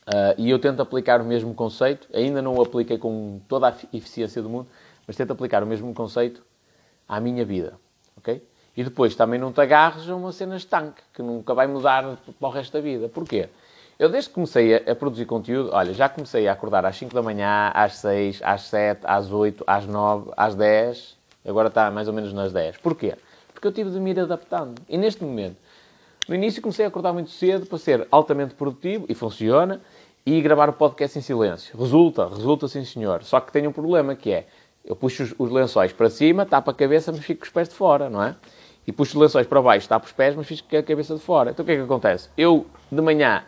Uh, 0.07 0.35
e 0.37 0.49
eu 0.49 0.59
tento 0.59 0.81
aplicar 0.81 1.21
o 1.21 1.25
mesmo 1.25 1.53
conceito, 1.53 2.07
ainda 2.13 2.41
não 2.41 2.55
o 2.55 2.61
apliquei 2.61 2.97
com 2.97 3.39
toda 3.47 3.69
a 3.69 3.73
eficiência 3.93 4.41
do 4.41 4.49
mundo, 4.49 4.67
mas 5.05 5.15
tento 5.15 5.31
aplicar 5.31 5.63
o 5.63 5.65
mesmo 5.65 5.93
conceito 5.93 6.43
à 7.07 7.19
minha 7.19 7.45
vida, 7.45 7.73
ok? 8.17 8.45
E 8.75 8.83
depois 8.83 9.15
também 9.15 9.39
não 9.39 9.51
te 9.51 9.61
agarres 9.61 10.09
a 10.09 10.15
uma 10.15 10.31
cena 10.31 10.57
estanque, 10.57 11.01
que 11.13 11.21
nunca 11.21 11.53
vai 11.53 11.67
mudar 11.67 12.17
para 12.39 12.47
o 12.47 12.51
resto 12.51 12.73
da 12.73 12.81
vida. 12.81 13.07
Porquê? 13.07 13.49
Eu 13.97 14.09
desde 14.09 14.29
que 14.29 14.35
comecei 14.35 14.75
a, 14.75 14.91
a, 14.91 14.95
produzir 14.95 15.25
conteúdo, 15.25 15.69
olha, 15.71 15.93
já 15.93 16.09
comecei 16.09 16.47
a 16.47 16.51
acordar 16.51 16.85
às 16.85 16.97
5 16.97 17.15
da 17.15 17.21
manhã, 17.21 17.71
às 17.73 17.95
6, 17.95 18.41
às 18.43 18.61
7, 18.63 19.01
às 19.05 19.31
8, 19.31 19.63
às 19.65 19.85
9, 19.85 20.31
às 20.35 20.53
10, 20.53 21.17
agora 21.47 21.69
está 21.69 21.89
mais 21.89 22.07
ou 22.09 22.13
menos 22.13 22.33
nas 22.33 22.51
10. 22.51 22.77
Porquê? 22.77 23.15
Porque 23.53 23.67
eu 23.67 23.71
tive 23.71 23.89
de 23.91 23.99
me 23.99 24.11
ir 24.11 24.19
adaptando. 24.19 24.81
E 24.89 24.97
neste 24.97 25.23
momento, 25.23 25.55
no 26.27 26.35
início 26.35 26.61
comecei 26.61 26.83
a 26.83 26.89
acordar 26.89 27.13
muito 27.13 27.29
cedo 27.29 27.65
para 27.67 27.77
ser 27.77 28.05
altamente 28.11 28.53
produtivo, 28.53 29.05
e 29.07 29.15
funciona, 29.15 29.79
e 30.25 30.41
gravar 30.41 30.67
o 30.69 30.73
podcast 30.73 31.17
em 31.17 31.21
silêncio. 31.21 31.79
Resulta, 31.79 32.27
resulta 32.27 32.67
sim 32.67 32.83
senhor. 32.83 33.23
Só 33.23 33.39
que 33.39 33.51
tenho 33.51 33.69
um 33.69 33.73
problema 33.73 34.13
que 34.13 34.31
é, 34.31 34.47
eu 34.83 34.95
puxo 34.95 35.23
os, 35.23 35.35
os 35.37 35.49
lençóis 35.49 35.93
para 35.93 36.09
cima, 36.09 36.45
tapo 36.45 36.69
a 36.69 36.73
cabeça, 36.73 37.13
mas 37.13 37.23
fico 37.23 37.41
com 37.41 37.45
os 37.45 37.51
pés 37.51 37.69
de 37.69 37.75
fora, 37.75 38.09
não 38.09 38.21
é? 38.21 38.35
E 38.85 38.91
puxo 38.91 39.17
os 39.17 39.21
lençóis 39.21 39.47
para 39.47 39.61
baixo, 39.61 39.87
tapo 39.87 40.05
os 40.05 40.11
pés, 40.11 40.35
mas 40.35 40.47
fico 40.47 40.67
com 40.67 40.75
a 40.75 40.83
cabeça 40.83 41.15
de 41.15 41.21
fora. 41.21 41.51
Então 41.51 41.63
o 41.63 41.65
que 41.65 41.71
é 41.71 41.75
que 41.75 41.81
acontece? 41.81 42.27
Eu, 42.35 42.65
de 42.91 43.01
manhã, 43.01 43.43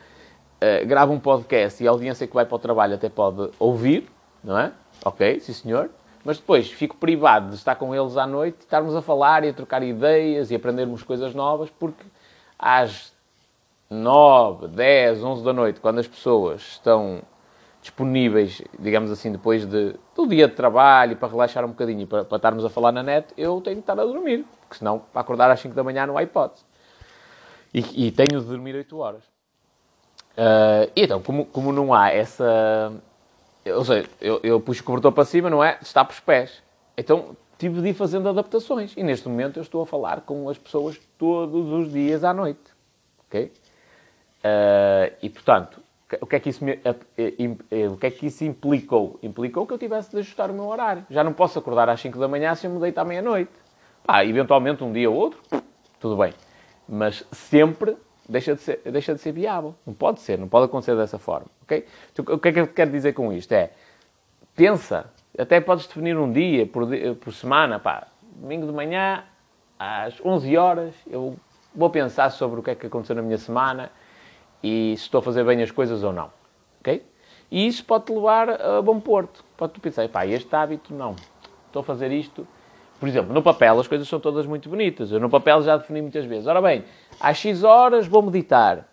uh, 0.62 0.86
gravo 0.86 1.14
um 1.14 1.20
podcast 1.20 1.84
e 1.84 1.88
a 1.88 1.92
audiência 1.92 2.28
que 2.28 2.34
vai 2.34 2.46
para 2.46 2.56
o 2.56 2.60
trabalho 2.60 2.96
até 2.96 3.10
pode 3.10 3.50
ouvir, 3.60 4.10
não 4.44 4.58
é? 4.58 4.72
Ok, 5.04 5.40
sim 5.40 5.54
senhor. 5.54 5.90
Mas 6.24 6.38
depois 6.38 6.70
fico 6.70 6.98
privado 6.98 7.50
de 7.50 7.56
estar 7.56 7.76
com 7.76 7.96
eles 7.96 8.18
à 8.18 8.28
noite, 8.28 8.60
estarmos 8.60 8.96
a 8.96 9.02
falar 9.02 9.44
e 9.46 9.50
a 9.50 9.54
trocar 9.54 9.82
ideias 9.82 10.52
e 10.52 10.56
aprendermos 10.56 11.02
coisas 11.04 11.34
novas, 11.34 11.70
porque 11.70 12.04
às 12.60 13.14
9, 13.90 14.68
10, 14.68 15.24
11 15.24 15.44
da 15.44 15.54
noite, 15.54 15.80
quando 15.80 16.00
as 16.00 16.08
pessoas 16.08 16.62
estão 16.62 17.22
disponíveis, 17.82 18.62
digamos 18.78 19.10
assim, 19.10 19.32
depois 19.32 19.66
de, 19.66 19.96
do 20.14 20.28
dia 20.28 20.48
de 20.48 20.56
trabalho, 20.56 21.16
para 21.16 21.30
relaxar 21.30 21.64
um 21.64 21.70
bocadinho, 21.70 22.06
para, 22.06 22.26
para 22.26 22.36
estarmos 22.36 22.66
a 22.66 22.70
falar 22.70 22.92
na 22.92 23.02
net, 23.02 23.34
eu 23.38 23.62
tenho 23.62 23.78
de 23.78 23.82
estar 23.82 23.98
a 23.98 24.04
dormir, 24.04 24.46
porque 24.62 24.76
senão, 24.76 25.00
para 25.00 25.22
acordar 25.22 25.50
às 25.50 25.62
5 25.62 25.74
da 25.74 25.84
manhã 25.84 26.06
não 26.06 26.18
há 26.18 26.24
hipótese. 26.24 26.66
E, 27.74 28.08
e 28.08 28.12
tenho 28.12 28.42
de 28.42 28.48
dormir 28.48 28.76
8 28.76 28.98
horas. 28.98 29.37
Uh, 30.38 30.92
e 30.96 31.04
então, 31.04 31.22
como, 31.22 31.46
como 31.46 31.72
não 31.72 31.94
há 31.94 32.12
essa... 32.12 32.94
Ou 33.66 33.84
seja, 33.84 34.08
eu, 34.22 34.40
eu 34.44 34.62
puxo 34.62 34.82
o 34.82 34.86
cobertor 34.86 35.12
para 35.12 35.26
cima, 35.26 35.50
não 35.50 35.64
é? 35.64 35.78
Está 35.82 36.06
para 36.06 36.14
os 36.14 36.20
pés. 36.20 36.64
Então, 36.96 37.36
tive 37.58 37.82
de 37.82 37.90
ir 37.90 37.94
fazendo 37.94 38.30
adaptações. 38.30 38.94
E 38.96 39.04
neste 39.04 39.28
momento 39.28 39.58
eu 39.58 39.64
estou 39.64 39.82
a 39.82 39.86
falar 39.86 40.22
com 40.22 40.48
as 40.50 40.58
pessoas 40.58 41.00
todos 41.18 41.72
os 41.74 41.92
dias 41.92 42.24
à 42.24 42.34
noite. 42.34 42.62
Ok? 43.28 43.52
Uh, 44.38 45.14
e, 45.22 45.30
portanto, 45.30 45.82
o 46.22 46.26
que, 46.26 46.36
é 46.38 46.40
que 46.40 46.50
isso 46.50 46.64
me, 46.64 46.80
o 47.92 47.98
que 47.98 48.06
é 48.06 48.12
que 48.12 48.28
isso 48.28 48.46
implicou? 48.46 49.20
Implicou 49.22 49.68
que 49.68 49.74
eu 49.74 49.78
tivesse 49.78 50.12
de 50.12 50.20
ajustar 50.20 50.50
o 50.50 50.54
meu 50.54 50.68
horário. 50.68 51.06
Já 51.10 51.24
não 51.24 51.34
posso 51.34 51.60
acordar 51.60 51.90
às 51.90 52.00
5 52.00 52.18
da 52.18 52.28
manhã 52.28 52.56
se 52.56 52.66
eu 52.66 52.72
me 52.72 52.80
deitar 52.80 53.02
à 53.02 53.06
meia-noite. 53.06 53.52
Pá, 54.06 54.24
eventualmente 54.24 54.84
um 54.84 54.94
dia 54.94 55.10
ou 55.10 55.18
outro, 55.18 55.42
tudo 56.00 56.16
bem. 56.16 56.34
Mas 56.88 57.26
sempre 57.34 57.98
deixa 58.28 58.56
de, 58.56 58.62
ser, 58.62 58.82
deixa 58.86 59.16
de 59.16 59.22
ser 59.22 59.32
viável. 59.32 59.76
Não 59.86 59.94
pode 59.94 60.22
ser, 60.22 60.38
não 60.38 60.48
pode 60.48 60.66
acontecer 60.66 60.96
dessa 60.96 61.18
forma. 61.18 61.48
Okay? 61.64 61.86
Então, 62.12 62.36
o 62.36 62.40
que 62.40 62.50
é 62.50 62.52
que 62.52 62.60
eu 62.60 62.68
quero 62.68 62.92
dizer 62.92 63.14
com 63.14 63.32
isto? 63.32 63.52
É, 63.52 63.72
pensa, 64.56 65.12
até 65.38 65.62
podes 65.62 65.88
definir 65.88 66.18
um 66.18 66.32
dia 66.32 66.66
por, 66.66 66.88
por 67.22 67.34
semana, 67.34 67.80
pá, 67.80 68.08
domingo 68.36 68.66
de 68.66 68.74
manhã, 68.74 69.24
às 69.80 70.20
11 70.24 70.58
horas, 70.58 70.96
eu 71.08 71.38
vou 71.76 71.90
pensar 71.90 72.30
sobre 72.32 72.60
o 72.60 72.64
que 72.64 72.72
é 72.72 72.76
que 72.76 72.88
aconteceu 72.88 73.16
na 73.16 73.22
minha 73.22 73.38
semana 73.38 73.92
e 74.64 74.96
se 74.98 75.04
estou 75.04 75.20
a 75.20 75.22
fazer 75.22 75.44
bem 75.44 75.62
as 75.62 75.72
coisas 75.72 76.04
ou 76.04 76.12
não. 76.12 76.32
Ok? 76.80 77.06
E 77.50 77.68
isso 77.68 77.86
pode-te 77.86 78.12
levar 78.12 78.50
a 78.50 78.82
bom 78.82 79.00
porto. 79.00 79.44
Pode-te 79.56 79.80
pensar, 79.80 80.08
pá, 80.10 80.26
este 80.26 80.54
hábito 80.56 80.94
não. 80.94 81.16
Estou 81.68 81.82
a 81.82 81.84
fazer 81.84 82.12
isto. 82.12 82.48
Por 83.00 83.08
exemplo, 83.08 83.34
no 83.34 83.42
papel 83.42 83.80
as 83.80 83.88
coisas 83.88 84.08
são 84.08 84.20
todas 84.20 84.46
muito 84.46 84.70
bonitas. 84.70 85.12
Eu 85.12 85.20
no 85.20 85.30
papel 85.30 85.62
já 85.62 85.78
defini 85.78 86.02
muitas 86.02 86.26
vezes. 86.26 86.48
Ora 86.48 86.62
bem, 86.62 86.84
às 87.20 87.38
X 87.38 87.64
horas 87.64 88.08
vou 88.08 88.22
meditar. 88.22 88.88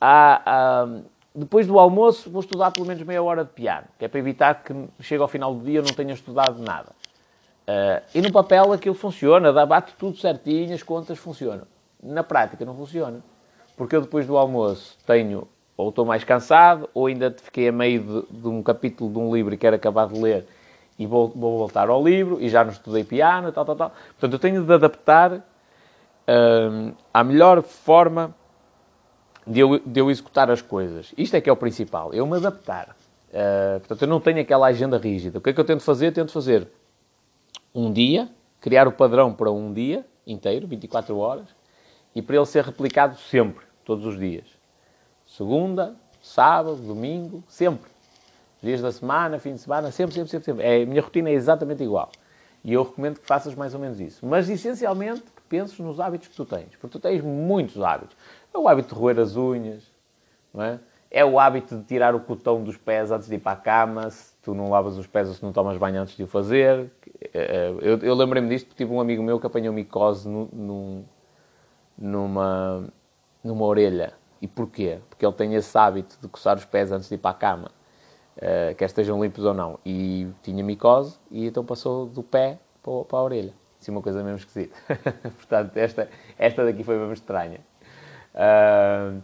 À, 0.00 0.42
à, 0.44 0.88
depois 1.34 1.66
do 1.66 1.78
almoço 1.78 2.30
vou 2.30 2.40
estudar 2.40 2.70
pelo 2.70 2.86
menos 2.86 3.02
meia 3.04 3.22
hora 3.22 3.44
de 3.44 3.50
piano, 3.50 3.86
que 3.98 4.04
é 4.04 4.08
para 4.08 4.18
evitar 4.18 4.62
que 4.62 4.74
chegue 5.00 5.22
ao 5.22 5.28
final 5.28 5.54
do 5.54 5.64
dia 5.64 5.78
eu 5.78 5.82
não 5.82 5.94
tenha 5.94 6.12
estudado 6.12 6.60
nada. 6.60 6.90
Uh, 7.62 8.02
e 8.14 8.20
no 8.20 8.32
papel 8.32 8.72
aquilo 8.72 8.94
funciona, 8.94 9.52
dá, 9.52 9.64
bate 9.64 9.94
tudo 9.96 10.16
certinho, 10.18 10.74
as 10.74 10.82
contas 10.82 11.18
funcionam. 11.18 11.66
Na 12.02 12.24
prática 12.24 12.64
não 12.64 12.74
funciona 12.74 13.22
porque 13.76 13.96
eu 13.96 14.00
depois 14.00 14.26
do 14.26 14.36
almoço 14.36 14.96
tenho, 15.06 15.48
ou 15.76 15.88
estou 15.88 16.04
mais 16.04 16.22
cansado, 16.24 16.88
ou 16.94 17.06
ainda 17.06 17.34
fiquei 17.42 17.68
a 17.68 17.72
meio 17.72 18.00
de, 18.30 18.40
de 18.40 18.48
um 18.48 18.62
capítulo 18.62 19.10
de 19.10 19.18
um 19.18 19.34
livro 19.34 19.54
e 19.54 19.56
quero 19.56 19.76
acabar 19.76 20.06
de 20.06 20.20
ler 20.20 20.46
e 20.98 21.06
vou, 21.06 21.28
vou, 21.28 21.58
voltar 21.58 21.88
ao 21.88 22.02
livro 22.02 22.40
e 22.40 22.48
já 22.48 22.64
não 22.64 22.72
estudei 22.72 23.04
piano, 23.04 23.50
tal, 23.52 23.64
tal, 23.64 23.76
tal. 23.76 23.90
Portanto, 23.90 24.32
eu 24.32 24.38
tenho 24.38 24.64
de 24.64 24.72
adaptar 24.72 25.44
hum, 26.28 26.92
à 27.12 27.24
melhor 27.24 27.62
forma 27.62 28.34
de 29.46 29.60
eu, 29.60 29.78
de 29.80 30.00
eu 30.00 30.10
executar 30.10 30.50
as 30.50 30.62
coisas. 30.62 31.12
Isto 31.16 31.36
é 31.36 31.40
que 31.40 31.50
é 31.50 31.52
o 31.52 31.56
principal, 31.56 32.12
eu 32.12 32.26
me 32.26 32.36
adaptar. 32.36 32.96
Uh, 33.30 33.80
portanto, 33.80 34.02
eu 34.02 34.08
não 34.08 34.20
tenho 34.20 34.40
aquela 34.40 34.66
agenda 34.66 34.98
rígida. 34.98 35.38
O 35.38 35.40
que 35.40 35.50
é 35.50 35.52
que 35.52 35.60
eu 35.60 35.64
tento 35.64 35.82
fazer? 35.82 36.12
Tento 36.12 36.32
fazer 36.32 36.68
um 37.74 37.90
dia, 37.90 38.28
criar 38.60 38.86
o 38.86 38.92
padrão 38.92 39.32
para 39.32 39.50
um 39.50 39.72
dia 39.72 40.04
inteiro, 40.26 40.66
24 40.66 41.16
horas, 41.16 41.46
e 42.14 42.20
para 42.20 42.36
ele 42.36 42.46
ser 42.46 42.64
replicado 42.64 43.16
sempre, 43.16 43.64
todos 43.84 44.04
os 44.04 44.18
dias. 44.18 44.44
Segunda, 45.26 45.96
sábado, 46.20 46.76
domingo, 46.76 47.42
sempre. 47.48 47.91
Dias 48.62 48.80
da 48.80 48.92
semana, 48.92 49.38
fim 49.40 49.54
de 49.54 49.60
semana, 49.60 49.90
sempre, 49.90 50.14
sempre, 50.14 50.30
sempre, 50.30 50.44
sempre. 50.44 50.64
É, 50.64 50.82
a 50.82 50.86
minha 50.86 51.02
rotina 51.02 51.28
é 51.28 51.32
exatamente 51.32 51.82
igual. 51.82 52.10
E 52.62 52.72
eu 52.72 52.84
recomendo 52.84 53.18
que 53.18 53.26
faças 53.26 53.56
mais 53.56 53.74
ou 53.74 53.80
menos 53.80 53.98
isso. 53.98 54.24
Mas, 54.24 54.48
essencialmente, 54.48 55.22
que 55.22 55.42
penses 55.48 55.76
nos 55.80 55.98
hábitos 55.98 56.28
que 56.28 56.36
tu 56.36 56.44
tens. 56.44 56.76
Porque 56.80 56.88
tu 56.88 57.00
tens 57.00 57.20
muitos 57.20 57.82
hábitos. 57.82 58.16
É 58.54 58.58
o 58.58 58.68
hábito 58.68 58.94
de 58.94 59.00
roer 59.00 59.18
as 59.18 59.36
unhas, 59.36 59.90
não 60.54 60.62
é? 60.62 60.78
É 61.10 61.24
o 61.24 61.38
hábito 61.40 61.76
de 61.76 61.84
tirar 61.84 62.14
o 62.14 62.20
cotão 62.20 62.62
dos 62.62 62.76
pés 62.76 63.10
antes 63.10 63.28
de 63.28 63.34
ir 63.34 63.40
para 63.40 63.52
a 63.52 63.56
cama, 63.56 64.08
se 64.08 64.32
tu 64.42 64.54
não 64.54 64.70
lavas 64.70 64.96
os 64.96 65.06
pés 65.06 65.28
ou 65.28 65.34
se 65.34 65.42
não 65.42 65.52
tomas 65.52 65.76
banho 65.76 66.00
antes 66.00 66.16
de 66.16 66.22
o 66.22 66.26
fazer. 66.26 66.90
É, 67.34 67.40
é, 67.40 67.68
eu, 67.80 67.98
eu 67.98 68.14
lembrei-me 68.14 68.48
disto 68.48 68.68
porque 68.68 68.84
tive 68.84 68.94
um 68.94 69.00
amigo 69.00 69.22
meu 69.22 69.38
que 69.40 69.46
apanhou 69.46 69.74
micose 69.74 70.26
num, 70.28 71.04
numa, 71.98 72.84
numa 73.42 73.64
orelha. 73.64 74.14
E 74.40 74.48
porquê? 74.48 75.00
Porque 75.08 75.26
ele 75.26 75.34
tem 75.34 75.54
esse 75.54 75.76
hábito 75.76 76.16
de 76.20 76.28
coçar 76.28 76.56
os 76.56 76.64
pés 76.64 76.90
antes 76.92 77.08
de 77.08 77.16
ir 77.16 77.18
para 77.18 77.32
a 77.32 77.34
cama, 77.34 77.70
uh, 78.36 78.74
quer 78.76 78.86
estejam 78.86 79.22
limpos 79.22 79.44
ou 79.44 79.54
não. 79.54 79.78
E 79.84 80.28
tinha 80.42 80.62
micose 80.62 81.18
e 81.30 81.46
então 81.46 81.64
passou 81.64 82.06
do 82.06 82.22
pé 82.22 82.58
para, 82.82 83.04
para 83.04 83.18
a 83.18 83.22
orelha. 83.22 83.54
Isso 83.80 83.90
é 83.90 83.92
uma 83.92 84.02
coisa 84.02 84.22
mesmo 84.22 84.38
esquisita. 84.38 84.76
Portanto, 85.36 85.76
esta, 85.76 86.08
esta 86.38 86.64
daqui 86.64 86.84
foi 86.84 86.96
mesmo 86.96 87.12
estranha. 87.12 87.60
Uh, 88.32 89.20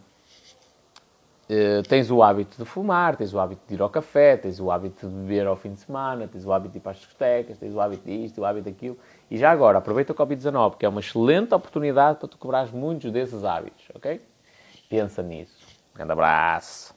uh, 1.48 1.82
tens 1.88 2.10
o 2.10 2.22
hábito 2.22 2.58
de 2.58 2.64
fumar, 2.64 3.14
tens 3.14 3.32
o 3.32 3.38
hábito 3.38 3.62
de 3.68 3.74
ir 3.74 3.80
ao 3.80 3.88
café, 3.88 4.36
tens 4.36 4.58
o 4.58 4.70
hábito 4.70 5.08
de 5.08 5.14
beber 5.14 5.46
ao 5.46 5.56
fim 5.56 5.72
de 5.74 5.80
semana, 5.80 6.26
tens 6.26 6.44
o 6.44 6.52
hábito 6.52 6.72
de 6.72 6.78
ir 6.78 6.80
para 6.80 6.90
as 6.90 6.98
discotecas, 6.98 7.56
tens 7.56 7.72
o 7.72 7.80
hábito 7.80 8.04
disto, 8.04 8.40
o 8.40 8.44
hábito 8.44 8.68
daquilo. 8.68 8.98
E 9.30 9.38
já 9.38 9.50
agora, 9.50 9.78
aproveita 9.78 10.12
o 10.12 10.16
Covid-19, 10.16 10.76
que 10.76 10.84
é 10.84 10.88
uma 10.88 11.00
excelente 11.00 11.54
oportunidade 11.54 12.18
para 12.18 12.28
tu 12.28 12.36
cobrares 12.36 12.72
muitos 12.72 13.12
desses 13.12 13.44
hábitos, 13.44 13.84
ok? 13.94 14.20
Pensa 14.88 15.22
nisso. 15.22 15.56
Um 15.94 15.98
grande 15.98 16.12
abraço. 16.12 16.96